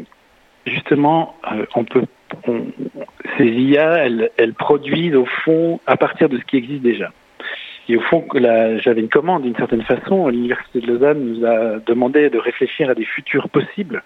[0.66, 2.04] justement, euh, on peut,
[2.46, 2.66] on,
[3.36, 7.12] ces IA, elles, elles, produisent au fond à partir de ce qui existe déjà.
[7.88, 10.28] Et au fond, j'avais une commande d'une certaine façon.
[10.28, 14.04] L'université de Lausanne nous a demandé de réfléchir à des futurs possibles.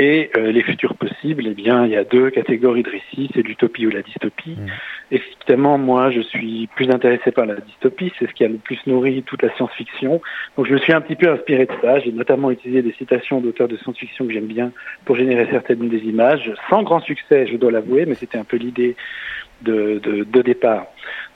[0.00, 3.42] Et euh, les futurs possibles, eh bien, il y a deux catégories de récits, c'est
[3.42, 4.52] l'utopie ou la dystopie.
[4.52, 4.66] Mmh.
[5.10, 8.78] Effectivement, moi, je suis plus intéressé par la dystopie, c'est ce qui a le plus
[8.86, 10.20] nourri toute la science-fiction.
[10.56, 11.98] Donc, je me suis un petit peu inspiré de ça.
[11.98, 14.70] J'ai notamment utilisé des citations d'auteurs de science-fiction que j'aime bien
[15.04, 18.56] pour générer certaines des images, sans grand succès, je dois l'avouer, mais c'était un peu
[18.56, 18.94] l'idée
[19.62, 20.86] de, de, de, départ.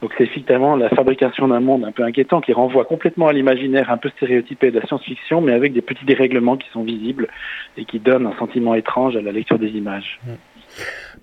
[0.00, 3.90] Donc c'est effectivement la fabrication d'un monde un peu inquiétant qui renvoie complètement à l'imaginaire
[3.90, 7.28] un peu stéréotypé de la science-fiction, mais avec des petits dérèglements qui sont visibles
[7.76, 10.20] et qui donnent un sentiment étrange à la lecture des images.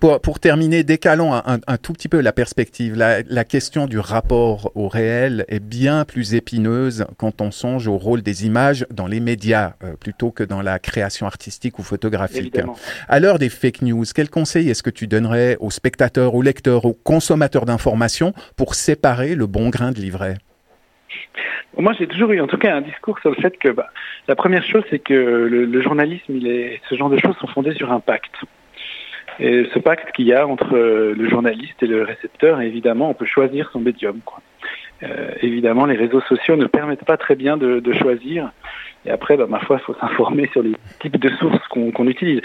[0.00, 2.96] Pour, pour, terminer, décalons un, un, un, tout petit peu la perspective.
[2.96, 7.98] La, la, question du rapport au réel est bien plus épineuse quand on songe au
[7.98, 12.38] rôle des images dans les médias euh, plutôt que dans la création artistique ou photographique.
[12.38, 12.76] Évidemment.
[13.08, 16.86] À l'heure des fake news, quel conseil est-ce que tu donnerais aux spectateurs, aux lecteurs,
[16.86, 20.36] aux consommateurs d'informations pour séparer le bon grain de livret
[21.78, 23.86] moi, j'ai toujours eu, en tout cas, un discours sur le fait que bah,
[24.28, 27.46] la première chose, c'est que le, le journalisme, il est, ce genre de choses sont
[27.46, 28.34] fondées sur un pacte.
[29.40, 33.26] Et ce pacte qu'il y a entre le journaliste et le récepteur, évidemment, on peut
[33.26, 34.20] choisir son médium.
[35.02, 38.52] Euh, évidemment, les réseaux sociaux ne permettent pas très bien de, choisir.
[39.06, 42.42] Et après, bah, ma foi, il faut s'informer sur les types de sources qu'on utilise.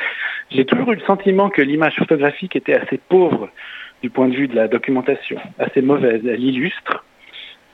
[0.52, 3.50] J'ai toujours eu le sentiment que l'image photographique était assez pauvre
[4.02, 6.22] du point de vue de la documentation, assez mauvaise.
[6.26, 7.04] Elle illustre,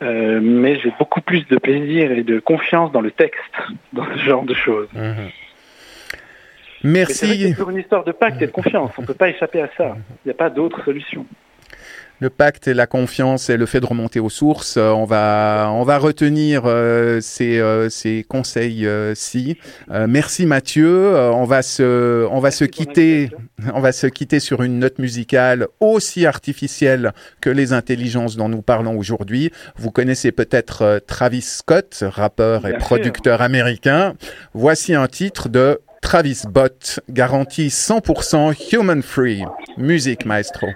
[0.01, 3.53] euh, mais j'ai beaucoup plus de plaisir et de confiance dans le texte,
[3.93, 4.87] dans ce genre de choses.
[4.93, 5.29] Mhm.
[6.83, 7.53] Merci.
[7.57, 9.95] Pour une histoire de pacte et de confiance, on ne peut pas échapper à ça.
[10.25, 11.25] Il n'y a pas d'autre solution
[12.21, 14.77] le pacte et la confiance et le fait de remonter aux sources.
[14.77, 19.57] Euh, on va, on va retenir euh, ces, euh, ces conseils-ci.
[20.07, 21.15] merci Mathieu.
[21.15, 23.31] on va se, on va se quitter,
[23.73, 28.61] on va se quitter sur une note musicale aussi artificielle que les intelligences dont nous
[28.61, 29.51] parlons aujourd'hui.
[29.77, 34.13] Vous connaissez peut-être Travis Scott, rappeur et producteur américain.
[34.53, 39.45] Voici un titre de Travis Bott, garantie 100% human free.
[39.77, 40.67] Musique maestro.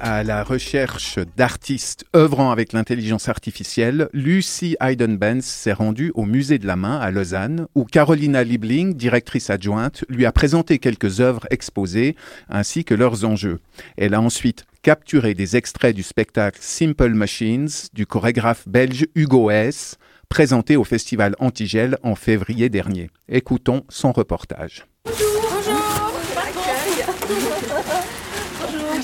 [0.00, 6.66] À la recherche d'artistes œuvrant avec l'intelligence artificielle, Lucy Hayden-Benz s'est rendue au Musée de
[6.66, 12.16] la Main à Lausanne, où Carolina Liebling, directrice adjointe, lui a présenté quelques œuvres exposées
[12.48, 13.60] ainsi que leurs enjeux.
[13.96, 19.96] Elle a ensuite capturé des extraits du spectacle Simple Machines du chorégraphe belge Hugo S,
[20.28, 23.10] présenté au Festival Antigel en février dernier.
[23.28, 24.86] Écoutons son reportage.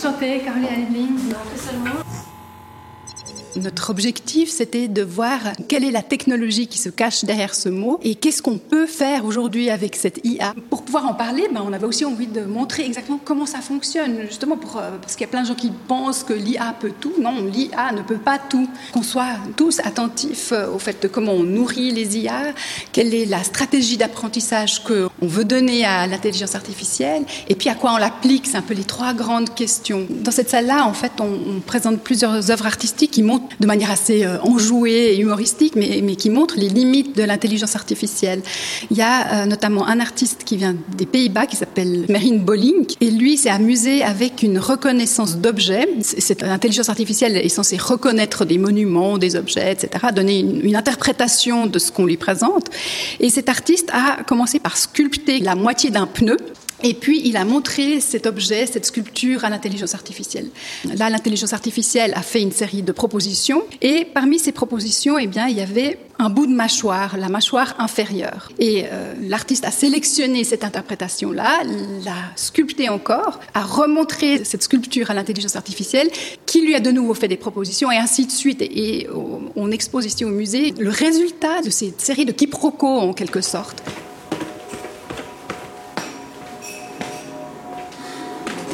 [0.04, 1.32] Enchantée, Caroline
[3.56, 5.38] notre objectif, c'était de voir
[5.68, 9.24] quelle est la technologie qui se cache derrière ce mot et qu'est-ce qu'on peut faire
[9.24, 10.54] aujourd'hui avec cette IA.
[10.70, 14.22] Pour pouvoir en parler, ben, on avait aussi envie de montrer exactement comment ça fonctionne,
[14.28, 17.12] justement euh, parce qu'il y a plein de gens qui pensent que l'IA peut tout.
[17.20, 18.68] Non, l'IA ne peut pas tout.
[18.92, 22.54] Qu'on soit tous attentifs euh, au fait de comment on nourrit les IA,
[22.92, 27.94] quelle est la stratégie d'apprentissage qu'on veut donner à l'intelligence artificielle et puis à quoi
[27.94, 28.46] on l'applique.
[28.46, 30.06] C'est un peu les trois grandes questions.
[30.08, 34.24] Dans cette salle-là, en fait, on présente plusieurs œuvres artistiques qui montrent de manière assez
[34.24, 38.42] euh, enjouée et humoristique, mais, qui montre les limites de l'intelligence artificielle.
[38.90, 42.96] Il y a euh, notamment un artiste qui vient des Pays-Bas qui s'appelle Merin Bolink,
[43.00, 45.88] et lui s'est amusé avec une reconnaissance d'objets.
[46.00, 51.78] Cette intelligence artificielle est censée reconnaître des monuments, des objets, etc., donner une interprétation de
[51.78, 52.66] ce qu'on lui présente.
[53.20, 56.36] Et cet artiste a commencé par sculpter la moitié d'un pneu
[56.82, 60.48] et puis, il a montré cet objet, cette sculpture à l'intelligence artificielle.
[60.96, 63.62] Là, l'intelligence artificielle a fait une série de propositions.
[63.80, 67.74] Et parmi ces propositions, eh bien, il y avait un bout de mâchoire, la mâchoire
[67.78, 68.50] inférieure.
[68.58, 71.62] Et euh, l'artiste a sélectionné cette interprétation-là,
[72.04, 76.10] l'a sculptée encore, a remontré cette sculpture à l'intelligence artificielle,
[76.46, 78.62] qui lui a de nouveau fait des propositions, et ainsi de suite.
[78.62, 79.08] Et,
[79.56, 83.82] on expose ici au musée le résultat de cette série de quiproquos, en quelque sorte.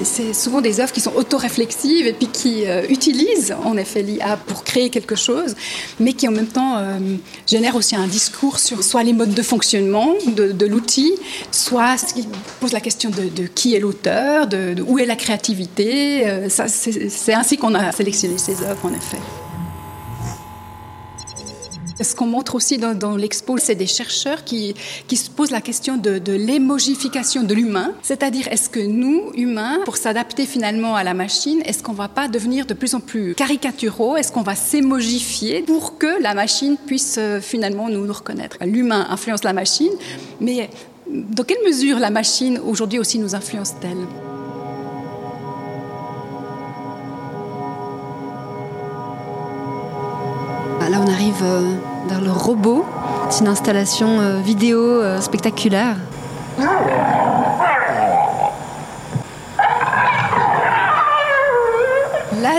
[0.09, 4.37] C'est souvent des œuvres qui sont autoréflexives et puis qui euh, utilisent en effet l'IA
[4.37, 5.55] pour créer quelque chose,
[6.01, 6.99] mais qui en même temps euh,
[7.47, 11.13] génèrent aussi un discours sur soit les modes de fonctionnement de, l'outil,
[11.53, 12.29] soit ce qui
[12.61, 16.27] pose la question de, qui est l'auteur, de, où est la créativité.
[16.27, 19.48] Euh, c'est ainsi qu'on a sélectionné ces œuvres en effet.
[22.01, 24.75] Ce qu'on montre aussi dans, l'expo, c'est des chercheurs qui,
[25.07, 29.81] qui, se posent la question de, de l'émogification de l'humain, c'est-à-dire est-ce que nous, humains,
[29.85, 33.35] pour s'adapter finalement à la machine, est-ce qu'on va pas devenir de plus en plus
[33.35, 38.57] caricaturaux, est-ce qu'on va s'émogifier pour que la machine puisse euh, finalement nous, nous reconnaître?
[38.63, 39.93] L'humain influence la machine,
[40.41, 40.71] mais
[41.11, 44.28] dans quelle mesure la machine aujourd'hui aussi nous influence-t-elle?
[50.91, 51.75] Là, on arrive euh,
[52.09, 52.87] vers le robot.
[53.29, 55.97] C'est une installation euh, vidéo euh, spectaculaire.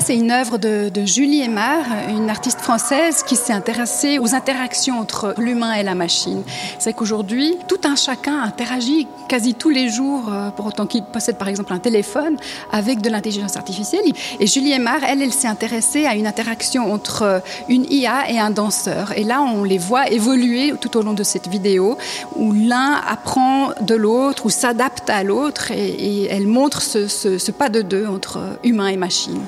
[0.02, 5.34] C'est une œuvre de, Julie Aymar, une artiste française qui s'est intéressée aux interactions entre
[5.38, 6.41] l'humain et la machine.
[6.80, 11.38] C'est qu'aujourd'hui, tout un chacun interagit quasi tous les jours, euh, pour autant qu'il possède
[11.38, 12.38] par exemple un téléphone,
[12.71, 14.02] avec de l'intelligence artificielle.
[14.39, 18.52] Et Julie Aymar, elle, elle s'est intéressée à une interaction entre une IA et un
[18.52, 19.12] danseur.
[19.17, 21.98] Et là, on les voit évoluer tout au long de cette vidéo,
[22.35, 27.69] où l'un apprend de l'autre ou s'adapte à l'autre, et, elle montre ce, ce pas
[27.69, 29.42] de deux entre humain et machine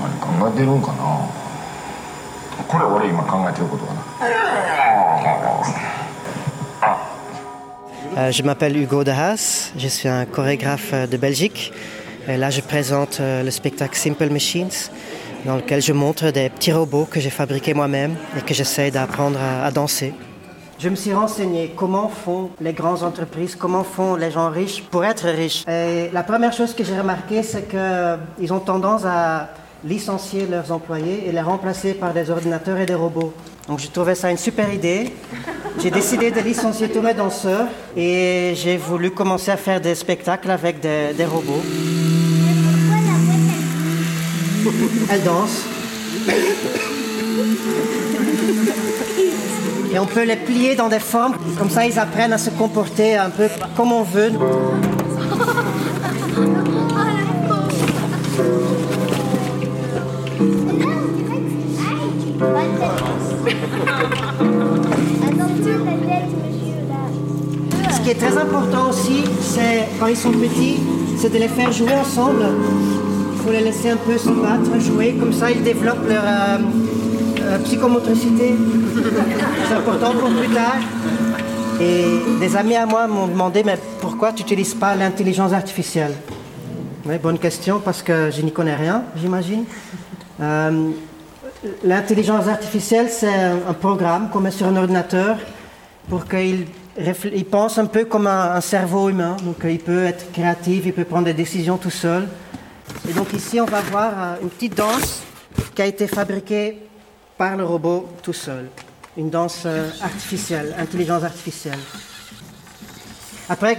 [0.00, 1.28] 何考えてるんかな
[2.68, 4.00] これ俺今考えてることかな
[8.18, 11.72] Euh, je m'appelle Hugo de Haas, je suis un chorégraphe de Belgique.
[12.26, 14.70] Et là, je présente euh, le spectacle Simple Machines,
[15.44, 19.38] dans lequel je montre des petits robots que j'ai fabriqués moi-même et que j'essaie d'apprendre
[19.38, 20.14] à, à danser.
[20.78, 25.04] Je me suis renseigné comment font les grandes entreprises, comment font les gens riches pour
[25.04, 25.64] être riches.
[25.68, 29.50] Et la première chose que j'ai remarqué, c'est qu'ils ont tendance à
[29.83, 33.33] licencier leurs employés et les remplacer par des ordinateurs et des robots.
[33.67, 35.13] Donc je trouvais ça une super idée.
[35.79, 40.51] J'ai décidé de licencier tous mes danseurs et j'ai voulu commencer à faire des spectacles
[40.51, 41.61] avec des, robots.
[45.09, 45.63] Elle danse.
[49.93, 53.17] Et on peut les plier dans des formes, comme ça ils apprennent à se comporter
[53.17, 54.31] un peu comme on veut.
[67.91, 70.79] Ce qui est très important aussi, c'est quand ils sont petits,
[71.17, 72.43] c'est de les faire jouer ensemble.
[73.33, 76.57] Il faut les laisser un peu se battre, jouer, comme ça ils développent leur euh,
[77.41, 78.55] euh, psychomotricité.
[79.67, 80.77] C'est important pour plus tard.
[81.79, 82.05] Et
[82.39, 86.13] des amis à moi m'ont demandé, mais pourquoi tu n'utilises pas l'intelligence artificielle?
[87.05, 89.63] Oui, bonne question, parce que je n'y connais rien, j'imagine.
[90.39, 90.89] Euh,
[91.83, 95.37] l'intelligence artificielle, c'est un, programme qu'on met sur un ordinateur
[96.09, 96.65] pour qu'il
[96.97, 99.37] il pense un peu comme un, cerveau humain.
[99.43, 102.27] Donc euh, il peut être créatif, il peut prendre des décisions tout seul.
[103.09, 105.21] Et donc ici, on va voir euh, une petite danse
[105.73, 106.79] qui a été fabriquée
[107.37, 108.69] par le robot tout seul.
[109.17, 111.79] Une danse euh, artificielle, intelligence artificielle.
[113.49, 113.77] Après,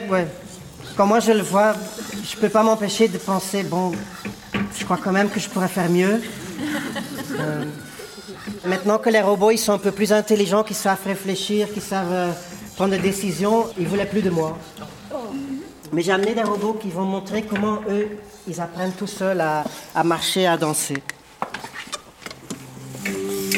[0.97, 1.74] quand moi je le vois,
[2.24, 3.93] je ne peux pas m'empêcher de penser, bon,
[4.78, 6.20] je crois quand même que je pourrais faire mieux.
[7.39, 7.64] Euh,
[8.66, 12.12] maintenant que les robots ils sont un peu plus intelligents, qu'ils savent réfléchir, qu'ils savent
[12.12, 12.30] euh,
[12.76, 14.59] prendre des décisions, ils ne voulaient plus de moi.
[15.93, 18.09] Mais j'ai amené des robots qui vont montrer comment eux,
[18.49, 19.64] ils apprennent tout seuls à,
[20.05, 21.03] marcher, à danser.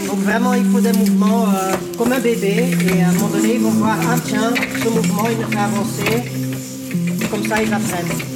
[0.07, 2.77] Donc vraiment, il faut des mouvements euh, comme un bébé.
[2.93, 4.53] Et à un moment donné, ils vont voir, ah tiens,
[4.83, 7.29] ce mouvement, il me fait avancer.
[7.31, 8.35] Comme ça, ils apprennent.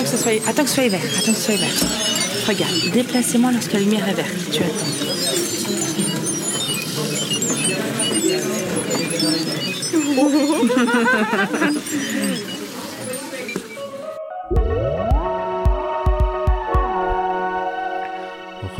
[0.00, 1.00] Attends que ce soit, attends que ce soit vert.
[1.18, 1.68] Attends que ce soit vert.
[2.48, 4.30] Regarde, déplacez-moi lorsque la lumière est verte.
[4.50, 4.86] Tu attends.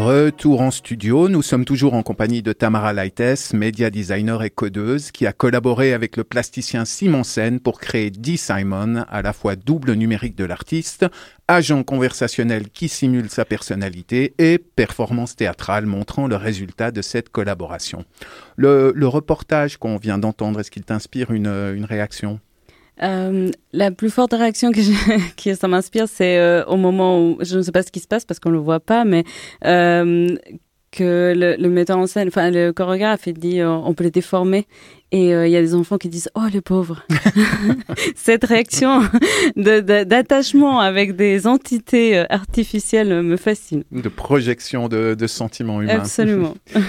[0.00, 5.10] Retour en studio, nous sommes toujours en compagnie de Tamara Leites, média designer et codeuse,
[5.10, 8.38] qui a collaboré avec le plasticien Simon Sen pour créer D.
[8.38, 11.04] Simon, à la fois double numérique de l'artiste,
[11.48, 18.06] agent conversationnel qui simule sa personnalité et performance théâtrale montrant le résultat de cette collaboration.
[18.56, 22.40] Le, reportage qu'on vient d'entendre, est-ce qu'il t'inspire une réaction?
[23.02, 24.80] Euh, la plus forte réaction que,
[25.54, 28.24] ça m'inspire, c'est euh, au moment où je ne sais pas ce qui se passe
[28.24, 29.24] parce qu'on le voit pas, mais
[29.64, 30.36] euh,
[30.90, 34.66] que le, metteur en scène, enfin le chorégraphe, il dit on peut les déformer.
[35.12, 37.04] Et euh, il y a des enfants qui disent oh les pauvres.
[38.14, 39.00] Cette réaction
[39.56, 43.82] de- de- d'attachement avec des entités euh, artificielles me fascine.
[43.92, 45.94] De projection de, de sentiments humains.
[46.00, 46.54] Absolument.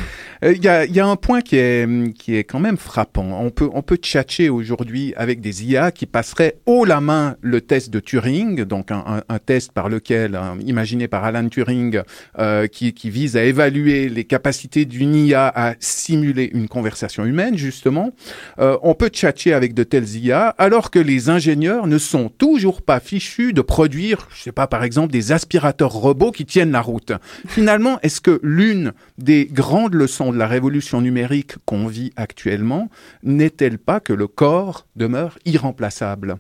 [0.44, 2.78] Euh, Il y, a, il y a un point qui est, qui est quand même
[2.78, 3.40] frappant.
[3.44, 7.62] On peut, on peut tchatcher aujourd'hui avec des IA qui passeraient haut la main le
[7.62, 12.02] test de Turing, donc un, un- un test par lequel, hein, imaginé par Alan Turing,
[12.40, 17.56] euh, qui, qui vise à évaluer les capacités d'une IA à simuler une conversation humaine,
[17.56, 18.11] justement.
[18.60, 22.82] Euh, on peut tchatcher avec de telles IA, alors que les ingénieurs ne sont toujours
[22.82, 26.82] pas fichus de produire, je sais pas, par exemple, des aspirateurs robots qui tiennent la
[26.82, 27.12] route.
[27.48, 32.90] Finalement, est-ce que l'une des grandes leçons de la révolution numérique qu'on vit actuellement
[33.24, 36.38] n'est-elle pas que le corps demeure irremplaçable?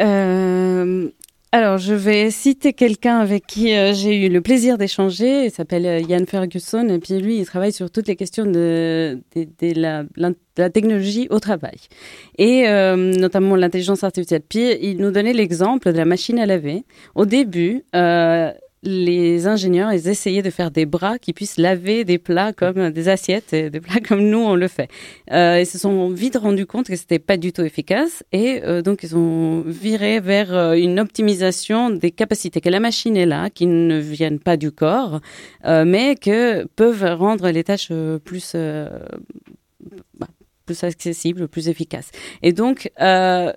[0.00, 1.08] Euh,
[1.50, 5.46] alors, je vais citer quelqu'un avec qui euh, j'ai eu le plaisir d'échanger.
[5.46, 6.86] Il s'appelle euh, Ferguson.
[6.90, 9.18] Et puis, lui, il travaille sur toutes les questions de
[10.58, 11.78] la technologie au travail.
[12.36, 14.42] Et euh, notamment l'intelligence artificielle.
[14.46, 16.84] Puis, il nous donnait l'exemple de la machine à laver.
[17.14, 22.18] Au début, euh, les ingénieurs, ils essayaient de faire des bras qui puissent laver des
[22.18, 24.88] plats comme des assiettes, et des plats comme nous on le fait.
[25.32, 28.82] Euh, ils se sont vite rendus compte que c'était pas du tout efficace et euh,
[28.82, 33.50] donc ils ont viré vers euh, une optimisation des capacités que la machine est là,
[33.50, 35.20] qui ne viennent pas du corps,
[35.64, 37.92] euh, mais que peuvent rendre les tâches
[38.24, 38.54] plus
[40.18, 40.26] bah,
[40.66, 42.10] plus accessibles, plus efficaces.
[42.42, 42.90] Et donc,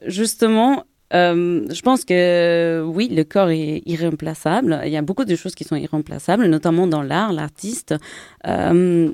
[0.05, 4.81] justement, Euh, je pense que oui, le corps est irremplaçable.
[4.85, 7.95] Il y a beaucoup de choses qui sont irremplaçables, notamment dans l'art, l'artiste.
[8.47, 9.11] Euh,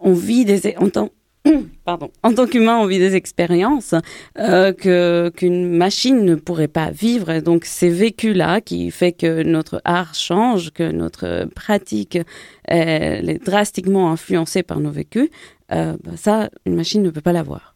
[0.00, 1.10] on vit des, en tant,
[1.84, 3.94] pardon, en tant qu'humain, on vit des expériences
[4.38, 7.40] euh, que qu'une machine ne pourrait pas vivre.
[7.40, 12.18] Donc, ces vécus-là qui fait que notre art change, que notre pratique
[12.64, 15.28] elle est drastiquement influencée par nos vécus,
[15.72, 17.75] euh, bah, ça, une machine ne peut pas l'avoir.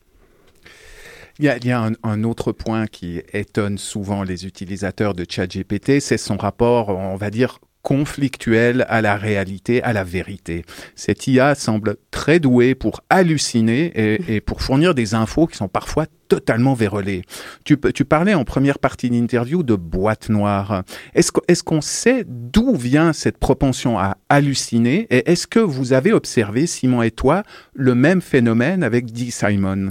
[1.41, 5.25] Il y a, il y a un, autre point qui étonne souvent les utilisateurs de
[5.27, 10.67] ChatGPT, c'est son rapport, on va dire, conflictuel à la réalité, à la vérité.
[10.97, 13.91] Cette IA semble très douée pour halluciner
[14.29, 17.23] et, pour fournir des infos qui sont parfois totalement vérolées.
[17.65, 20.83] Tu, tu parlais en première partie d'interview de boîte noire.
[21.15, 26.13] Est-ce est qu'on sait d'où vient cette propension à halluciner et est-ce que vous avez
[26.13, 29.89] observé, Simon et toi, le même phénomène avec Dee Simon?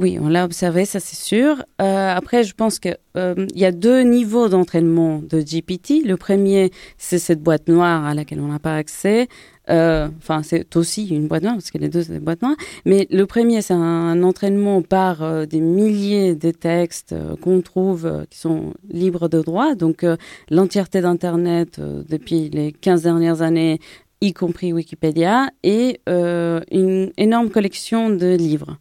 [0.00, 1.62] Oui, on l'a observé, ça c'est sûr.
[1.82, 6.06] Euh, après, je pense qu'il euh, y a deux niveaux d'entraînement de GPT.
[6.06, 9.28] Le premier, c'est cette boîte noire à laquelle on n'a pas accès.
[9.68, 12.56] Euh, enfin, c'est aussi une boîte noire, parce que les deux, c'est des boîtes noires.
[12.86, 18.72] Mais le premier, c'est un, entraînement par des milliers de textes qu'on trouve qui sont
[18.88, 19.74] libres de droit.
[19.74, 20.06] Donc,
[20.50, 23.80] l'entièreté d'Internet, depuis les 15 dernières années,
[24.22, 28.78] y compris Wikipédia, et une énorme collection de livres.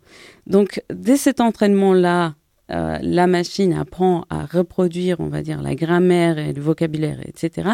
[0.49, 2.35] Donc, dès cet entraînement-là,
[2.71, 7.69] euh, la machine apprend à reproduire, on va dire, la grammaire et le vocabulaire, etc.,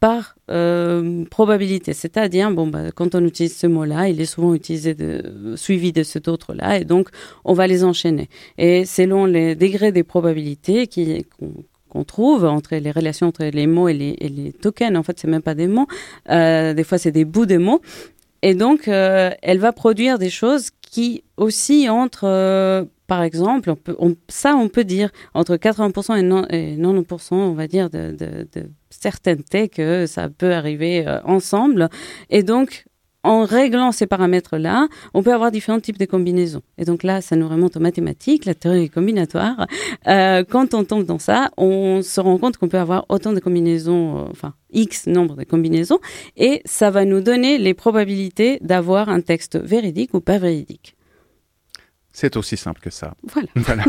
[0.00, 1.92] par euh, probabilité.
[1.92, 6.02] C'est-à-dire, bon, bah, quand on utilise ce mot-là, il est souvent utilisé de, suivi de
[6.02, 7.10] cet autre-là, et donc
[7.44, 8.28] on va les enchaîner.
[8.56, 11.52] Et selon les degrés des probabilités qu'on,
[11.90, 14.96] qu'on trouve entre les relations entre les mots et les, et les tokens.
[14.96, 15.86] En fait, c'est même pas des mots.
[16.30, 17.82] Euh, des fois, c'est des bouts de mots.
[18.42, 23.76] Et donc, euh, elle va produire des choses qui aussi entre, euh, par exemple, on
[23.76, 27.90] peut, on, ça on peut dire entre 80% et, non, et 90%, on va dire,
[27.90, 28.68] de, de,
[29.68, 31.88] que ça peut arriver euh, ensemble.
[32.28, 32.86] Et donc,
[33.22, 36.62] en réglant ces paramètres-là, on peut avoir différents types de combinaisons.
[36.78, 39.66] Et donc là, ça nous remonte aux mathématiques, la théorie combinatoire.
[40.06, 43.40] Euh, quand on tombe dans ça, on se rend compte qu'on peut avoir autant de
[43.40, 45.98] combinaisons, euh, enfin X nombre de combinaisons,
[46.36, 50.96] et ça va nous donner les probabilités d'avoir un texte véridique ou pas véridique.
[52.12, 53.14] C'est aussi simple que ça.
[53.22, 53.48] Voilà.
[53.56, 53.84] voilà.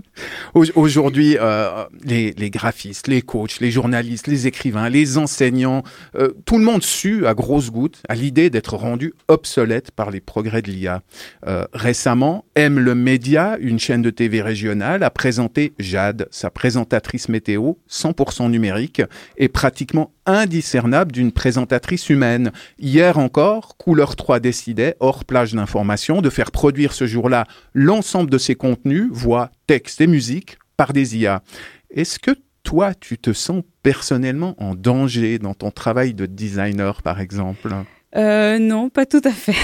[0.54, 5.82] Aujourd'hui, euh, les, graphistes, les coachs, les journalistes, les écrivains, les enseignants,
[6.14, 10.20] euh, tout le monde sue à grosses gouttes à l'idée d'être rendu obsolète par les
[10.20, 11.02] progrès de l'IA.
[11.46, 17.28] Euh, récemment, M le Média, une chaîne de TV régionale, a présenté Jade, sa présentatrice
[17.28, 19.02] météo, 100% numérique
[19.36, 22.52] et pratiquement indiscernable d'une présentatrice humaine.
[22.78, 28.38] Hier encore, Couleur 3 décidait, hors plage d'information, de faire produire ce jour-là l'ensemble de
[28.38, 31.42] ses contenus, voix, texte et musique, par des IA.
[31.90, 37.20] Est-ce que toi, tu te sens personnellement en danger dans ton travail de designer, par
[37.20, 37.74] exemple?
[38.16, 39.54] Euh, non, pas tout à fait.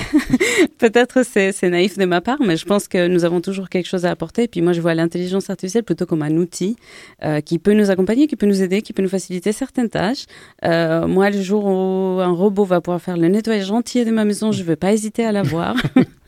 [0.78, 3.86] Peut-être c'est, c'est naïf de ma part, mais je pense que nous avons toujours quelque
[3.86, 4.44] chose à apporter.
[4.44, 6.76] Et puis moi, je vois l'intelligence artificielle plutôt comme un outil
[7.24, 10.24] euh, qui peut nous accompagner, qui peut nous aider, qui peut nous faciliter certaines tâches.
[10.64, 14.24] Euh, moi, le jour où un robot va pouvoir faire le nettoyage entier de ma
[14.24, 15.76] maison, je ne vais pas hésiter à l'avoir.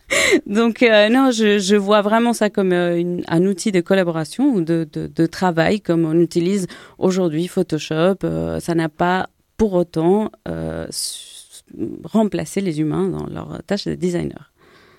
[0.47, 4.53] Donc euh, non, je, je, vois vraiment ça comme euh, une, un outil de collaboration
[4.53, 6.67] ou de, de, de, travail comme on utilise
[6.99, 8.17] aujourd'hui Photoshop.
[8.25, 10.87] Euh, ça n'a pas pour autant euh,
[12.05, 14.53] remplacer les humains dans leur tâche de designer.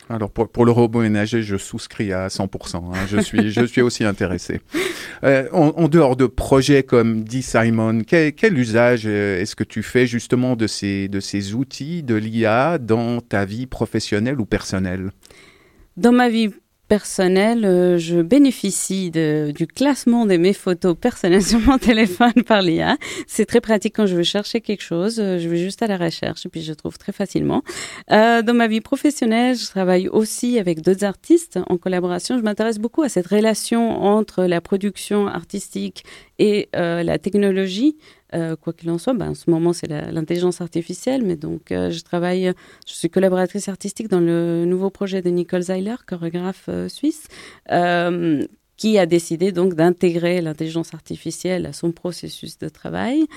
[0.09, 2.75] Alors pour, pour, le robot ménager, je souscris à 100%.
[2.75, 3.05] Hein.
[3.09, 4.61] Je, suis, je suis aussi intéressé.
[5.23, 9.83] Euh, en, en, dehors de projets comme dit Simon, quel, quel usage est-ce que tu
[9.83, 15.11] fais justement de ces, de ces outils de l'IA dans ta vie professionnelle ou personnelle?
[15.95, 16.49] Dans ma vie
[16.91, 22.97] personnel, euh, je bénéficie du classement de mes photos personnelles sur mon téléphone par l'IA.
[23.27, 25.17] C'est très pratique quand je veux chercher quelque chose.
[25.17, 27.63] Euh, je vais juste à la recherche et puis je trouve très facilement.
[28.11, 32.37] Euh, dans ma vie professionnelle, je travaille aussi avec d'autres artistes en collaboration.
[32.37, 36.03] Je m'intéresse beaucoup à cette relation entre la production artistique
[36.39, 37.95] et la technologie.
[38.33, 41.91] Euh, quoi qu'il en soit, ben, en ce moment c'est l'intelligence artificielle, mais donc euh,
[41.91, 42.53] je travaille,
[42.87, 47.27] je suis collaboratrice artistique dans le nouveau projet de Nicole Zeiler, chorégraphe euh, suisse,
[48.81, 53.27] qui a décidé donc d'intégrer l'intelligence artificielle à son processus de travail.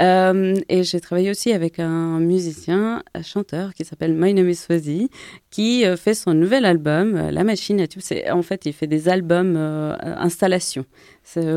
[0.00, 4.54] Euh, et j'ai travaillé aussi avec un musicien, un chanteur qui s'appelle My Name is
[4.54, 5.10] Swazi,
[5.50, 8.00] qui euh, fait son nouvel album, euh, La Machine à tube.
[8.32, 9.56] En fait, il fait des albums
[10.00, 10.86] installations.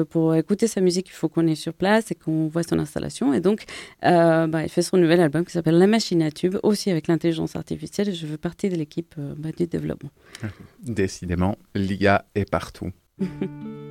[0.09, 3.33] Pour écouter sa musique, il faut qu'on est sur place et qu'on voit son installation.
[3.33, 3.63] Et donc,
[4.01, 7.55] bah, il fait son nouvel album qui s'appelle La Machine à tube, aussi avec l'intelligence
[7.55, 8.13] artificielle.
[8.13, 9.15] Je veux partie de l'équipe
[9.57, 10.11] du développement.
[10.83, 12.91] Décidément, l'IA est partout.
[13.19, 13.77] Mm-hmm.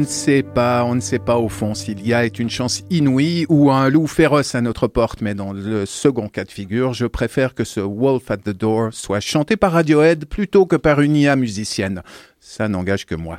[0.00, 2.82] ne sait pas, on ne sait pas au fond s'il y a est une chance
[2.90, 6.94] inouïe ou un loup féroce à notre porte, mais dans le second cas de figure,
[6.94, 11.00] je préfère que ce Wolf at the Door soit chanté par Radiohead plutôt que par
[11.00, 12.02] une IA musicienne.
[12.42, 13.36] Ça n'engage que moi.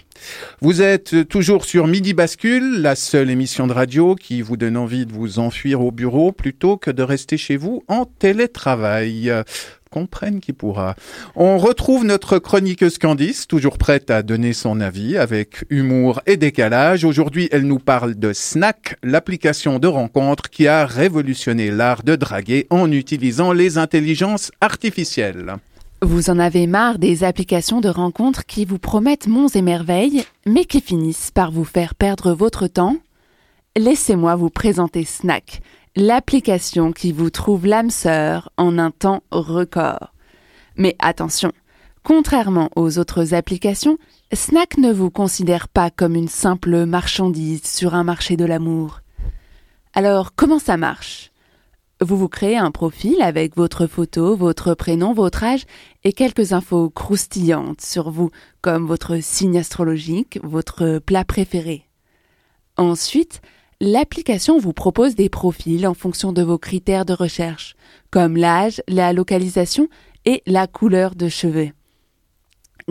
[0.62, 5.08] Vous êtes toujours sur Midi Bascule, la seule émission de radio qui vous donne envie
[5.08, 9.34] de vous enfuir au bureau plutôt que de rester chez vous en télétravail.
[9.90, 10.96] Comprenne qui pourra.
[11.36, 17.04] On retrouve notre chroniqueuse Candice, toujours prête à donner son avis avec humour et décalage.
[17.04, 22.68] Aujourd'hui, elle nous parle de Snack, l'application de rencontre qui a révolutionné l'art de draguer
[22.70, 25.56] en utilisant les intelligences artificielles.
[26.04, 30.66] Vous en avez marre des applications de rencontres qui vous promettent monts et merveilles, mais
[30.66, 32.96] qui finissent par vous faire perdre votre temps?
[33.78, 35.62] Laissez-moi vous présenter Snack,
[35.96, 40.12] l'application qui vous trouve l'âme sœur en un temps record.
[40.76, 41.52] Mais attention,
[42.02, 44.00] contrairement aux autres applications,
[44.34, 49.02] Snack ne vous considère pas comme une simple marchandise sur un marché de l'amour.
[49.94, 51.31] Alors, comment ça marche?
[52.04, 55.66] Vous vous créez un profil avec votre photo, votre prénom, votre âge
[56.04, 58.32] et quelques infos croustillantes sur vous,
[58.62, 61.88] comme votre signe astrologique, votre plat préféré.
[62.76, 63.42] Ensuite,
[63.80, 67.76] l'application vous propose des profils en fonction de vos critères de recherche,
[68.10, 69.88] comme l'âge, la localisation
[70.26, 71.70] et la couleur de cheveux.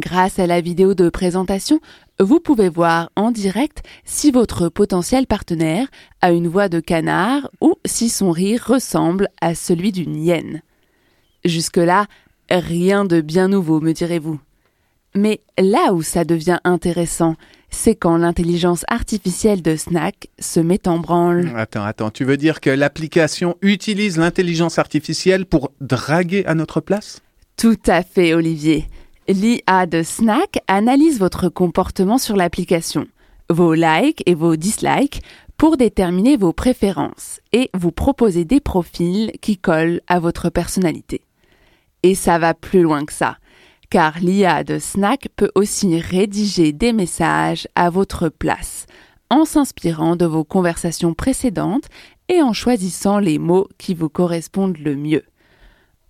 [0.01, 1.79] Grâce à la vidéo de présentation,
[2.19, 5.89] vous pouvez voir en direct si votre potentiel partenaire
[6.23, 10.63] a une voix de canard ou si son rire ressemble à celui d'une hyène.
[11.45, 12.07] Jusque-là,
[12.51, 14.41] rien de bien nouveau, me direz-vous.
[15.15, 17.37] Mais là où ça devient intéressant,
[17.69, 21.53] c'est quand l'intelligence artificielle de Snack se met en branle.
[21.55, 27.21] Attends, attends, tu veux dire que l'application utilise l'intelligence artificielle pour draguer à notre place?
[27.59, 28.87] Tout à fait, Olivier.
[29.31, 33.07] L'IA de Snack analyse votre comportement sur l'application,
[33.49, 35.23] vos likes et vos dislikes
[35.57, 41.23] pour déterminer vos préférences et vous proposer des profils qui collent à votre personnalité.
[42.03, 43.37] Et ça va plus loin que ça,
[43.89, 48.87] car l'IA de Snack peut aussi rédiger des messages à votre place,
[49.31, 51.87] en s'inspirant de vos conversations précédentes
[52.29, 55.23] et en choisissant les mots qui vous correspondent le mieux.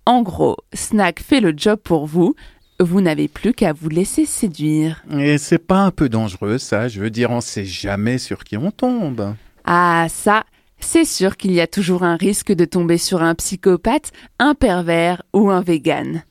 [0.07, 2.33] En gros, Snack fait le job pour vous,
[2.81, 5.03] vous n'avez plus qu'à vous laisser séduire.
[5.17, 8.57] Et c'est pas un peu dangereux ça Je veux dire, on sait jamais sur qui
[8.57, 9.35] on tombe.
[9.65, 10.43] Ah, ça,
[10.79, 15.23] c'est sûr qu'il y a toujours un risque de tomber sur un psychopathe, un pervers
[15.33, 16.23] ou un vegan.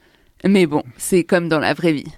[0.44, 2.12] Mais bon, c'est comme dans la vraie vie.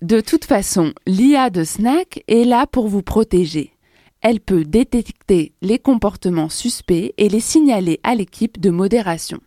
[0.00, 3.72] De toute façon, l'IA de Snack est là pour vous protéger.
[4.20, 9.40] Elle peut détecter les comportements suspects et les signaler à l'équipe de modération.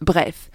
[0.00, 0.50] Bref,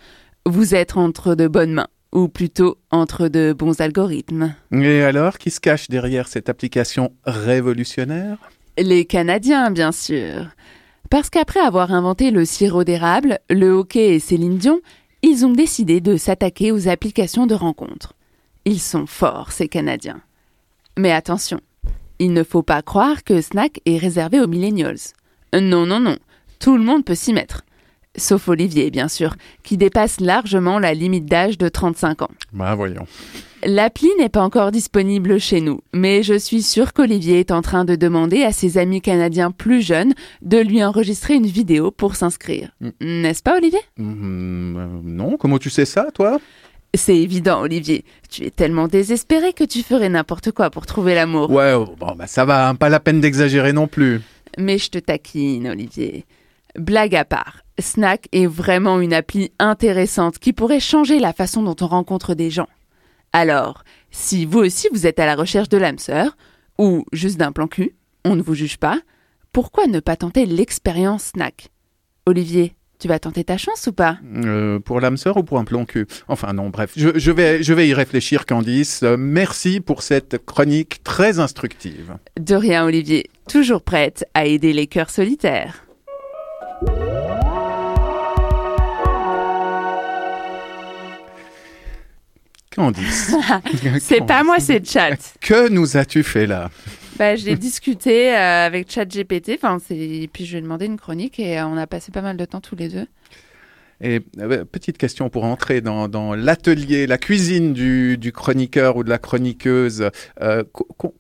[0.46, 4.56] vous êtes entre de bonnes mains, ou plutôt entre de bons algorithmes.
[4.72, 8.38] Et alors, qui se cache derrière cette application révolutionnaire?
[8.78, 10.48] Les Canadiens, bien sûr.
[11.10, 14.80] Parce qu'après avoir inventé le sirop d'érable, le hockey et Céline Dion,
[15.22, 18.14] ils ont décidé de s'attaquer aux applications de rencontres.
[18.66, 20.22] Ils sont forts, ces Canadiens.
[20.98, 21.60] Mais attention,
[22.20, 25.00] il ne faut pas croire que Snack est réservé aux millennials.
[25.54, 26.18] Non, non, non,
[26.60, 27.64] tout le monde peut s'y mettre.
[28.20, 32.32] Sauf Olivier, bien sûr, qui dépasse largement la limite d'âge de 35 ans.
[32.54, 33.08] Bah voyons.
[33.64, 37.84] L'appli n'est pas encore disponible chez nous, mais je suis sûre qu'Olivier est en train
[37.84, 42.72] de demander à ses amis canadiens plus jeunes de lui enregistrer une vidéo pour s'inscrire.
[43.02, 43.82] N'est-ce pas, Olivier?
[43.98, 46.40] Mm, euh, non, comment tu sais ça, toi?
[46.94, 48.06] C'est évident, Olivier.
[48.30, 51.52] Tu es tellement désespéré que tu ferais n'importe quoi pour trouver l'amour.
[51.52, 54.22] Ouais, oh, bon, bah ça va, hein, pas la peine d'exagérer non plus.
[54.58, 56.26] Mais je te taquine, Olivier.
[56.76, 61.76] Blague à part, Snack est vraiment une appli intéressante qui pourrait changer la façon dont
[61.82, 62.68] on rencontre des gens.
[63.34, 66.38] Alors, si vous aussi vous êtes à la recherche de l'âme sœur,
[66.78, 67.96] ou juste d'un plan cul,
[68.26, 69.00] on ne vous juge pas,
[69.52, 71.70] pourquoi ne pas tenter l'expérience Snack?
[72.26, 74.20] Olivier, tu vas tenter ta chance ou pas?
[74.36, 76.06] Euh, pour l'âme sœur ou pour un plan cul?
[76.28, 79.02] Enfin non, bref, je, je vais, je vais y réfléchir, Candice.
[79.04, 82.18] Euh, merci pour cette chronique très instructive.
[82.40, 83.30] De rien, Olivier.
[83.48, 85.86] Toujours prête à aider les cœurs solitaires.
[92.76, 93.36] Candice.
[94.00, 95.18] c'est pas moi, c'est Chat.
[95.42, 96.70] Que nous as-tu fait là?
[97.18, 101.60] Bah, j'ai discuté euh, avec ChatGPT, enfin, puis je lui ai demandé une chronique et
[101.60, 103.08] euh, on a passé pas mal de temps tous les deux.
[104.02, 109.04] Et euh, petite question pour entrer dans, dans l'atelier, la cuisine du, du, chroniqueur ou
[109.04, 110.10] de la chroniqueuse.
[110.42, 110.64] Euh,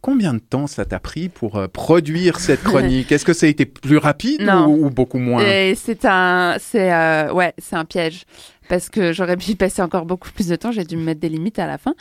[0.01, 3.11] combien de temps ça t'a pris pour euh, produire cette chronique?
[3.11, 5.43] Est-ce que ça a été plus rapide ou, ou, beaucoup moins?
[5.75, 6.89] C'est un, c'est
[7.31, 8.23] ouais, c'est un piège
[8.69, 10.71] parce que j'aurais pu y passer encore beaucoup plus de temps.
[10.71, 11.95] J'ai dû me mettre des limites à la fin.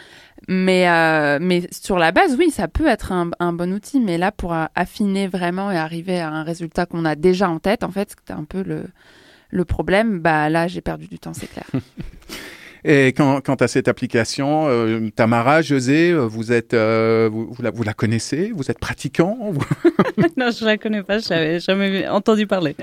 [0.47, 3.99] Mais, euh, mais sur la base, oui, ça peut être un, un, bon outil.
[3.99, 7.83] Mais là, pour affiner vraiment et arriver à un résultat qu'on a déjà en tête,
[7.83, 8.85] en fait, c'était un peu le,
[9.51, 10.21] le problème.
[10.21, 11.67] Bah là, j'ai perdu du temps, c'est clair.
[12.85, 17.63] Et quant, quant, à cette application, euh, Tamara, José, euh, vous êtes, euh, vous, vous,
[17.63, 18.53] la, vous, la, connaissez?
[18.55, 19.53] Vous êtes pratiquant?
[20.37, 21.19] Non, je la connais pas.
[21.19, 22.77] Je n'avais jamais entendu parler.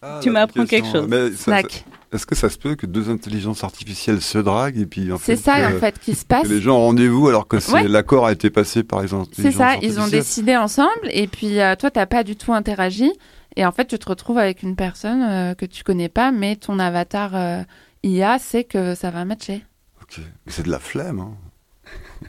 [0.00, 1.08] Ah, tu m'apprends quelque chose.
[1.36, 1.84] Snack.
[2.12, 5.36] Est-ce que ça se peut que deux intelligences artificielles se draguent et puis en C'est
[5.36, 6.46] ça en fait qui se passe.
[6.46, 9.76] les gens ont rendez-vous alors que l'accord a été passé par les intelligences C'est ça,
[9.82, 13.10] ils ont décidé ensemble et puis euh, toi t'as pas du tout interagi
[13.56, 16.56] et en fait tu te retrouves avec une personne euh, que tu connais pas mais
[16.56, 17.62] ton avatar euh,
[18.04, 19.64] IA sait que ça va matcher.
[20.02, 21.18] Ok, c'est de la flemme.
[21.18, 21.32] Hein.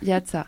[0.02, 0.48] Il y a de ça.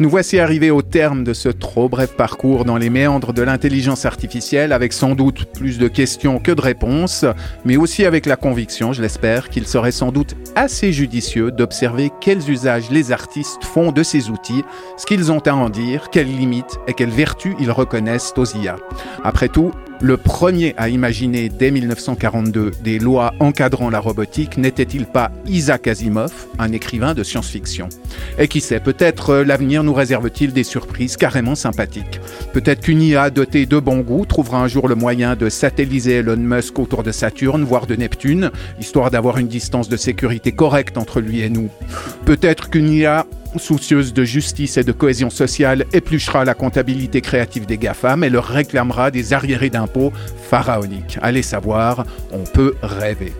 [0.00, 4.06] Nous voici arrivés au terme de ce trop bref parcours dans les méandres de l'intelligence
[4.06, 7.24] artificielle, avec sans doute plus de questions que de réponses,
[7.64, 12.48] mais aussi avec la conviction, je l'espère, qu'il serait sans doute assez judicieux d'observer quels
[12.48, 14.62] usages les artistes font de ces outils,
[14.96, 18.76] ce qu'ils ont à en dire, quelles limites et quelles vertus ils reconnaissent aux IA.
[19.24, 25.32] Après tout, le premier à imaginer dès 1942 des lois encadrant la robotique n'était-il pas
[25.46, 27.88] Isaac Asimov, un écrivain de science-fiction?
[28.38, 32.20] Et qui sait, peut-être euh, l'avenir nous réserve-t-il des surprises carrément sympathiques?
[32.52, 36.36] Peut-être qu'une IA dotée de bon goût trouvera un jour le moyen de satelliser Elon
[36.36, 41.20] Musk autour de Saturne, voire de Neptune, histoire d'avoir une distance de sécurité correcte entre
[41.20, 41.70] lui et nous.
[42.24, 43.26] Peut-être qu'une IA
[43.56, 48.46] soucieuse de justice et de cohésion sociale, épluchera la comptabilité créative des GAFAM et leur
[48.46, 50.12] réclamera des arriérés d'impôts
[50.50, 51.18] pharaoniques.
[51.22, 53.32] Allez savoir, on peut rêver.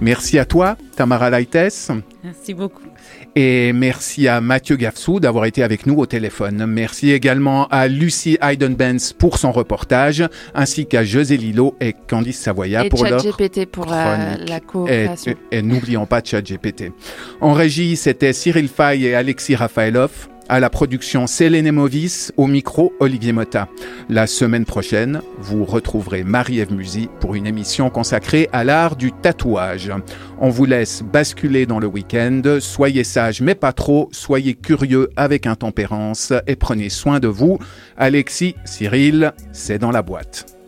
[0.00, 1.92] Merci à toi, Tamara Laites.
[2.22, 2.89] Merci beaucoup.
[3.36, 6.66] Et merci à Mathieu Gafsou d'avoir été avec nous au téléphone.
[6.66, 10.24] Merci également à Lucie Hayden-Benz pour son reportage,
[10.54, 15.34] ainsi qu'à José Lilo et Candice Savoya pour leur GPT pour la, la coopération.
[15.52, 16.92] Et, et n'oublions pas ChatGPT.
[17.40, 20.28] En régie, c'était Cyril Fay et Alexis Rafaelov.
[20.50, 23.68] À la production Célène Movis, au micro Olivier Motta.
[24.08, 29.92] La semaine prochaine, vous retrouverez Marie-Ève Musy pour une émission consacrée à l'art du tatouage.
[30.40, 32.42] On vous laisse basculer dans le week-end.
[32.58, 34.08] Soyez sages, mais pas trop.
[34.10, 37.60] Soyez curieux avec intempérance et prenez soin de vous.
[37.96, 40.59] Alexis, Cyril, c'est dans la boîte.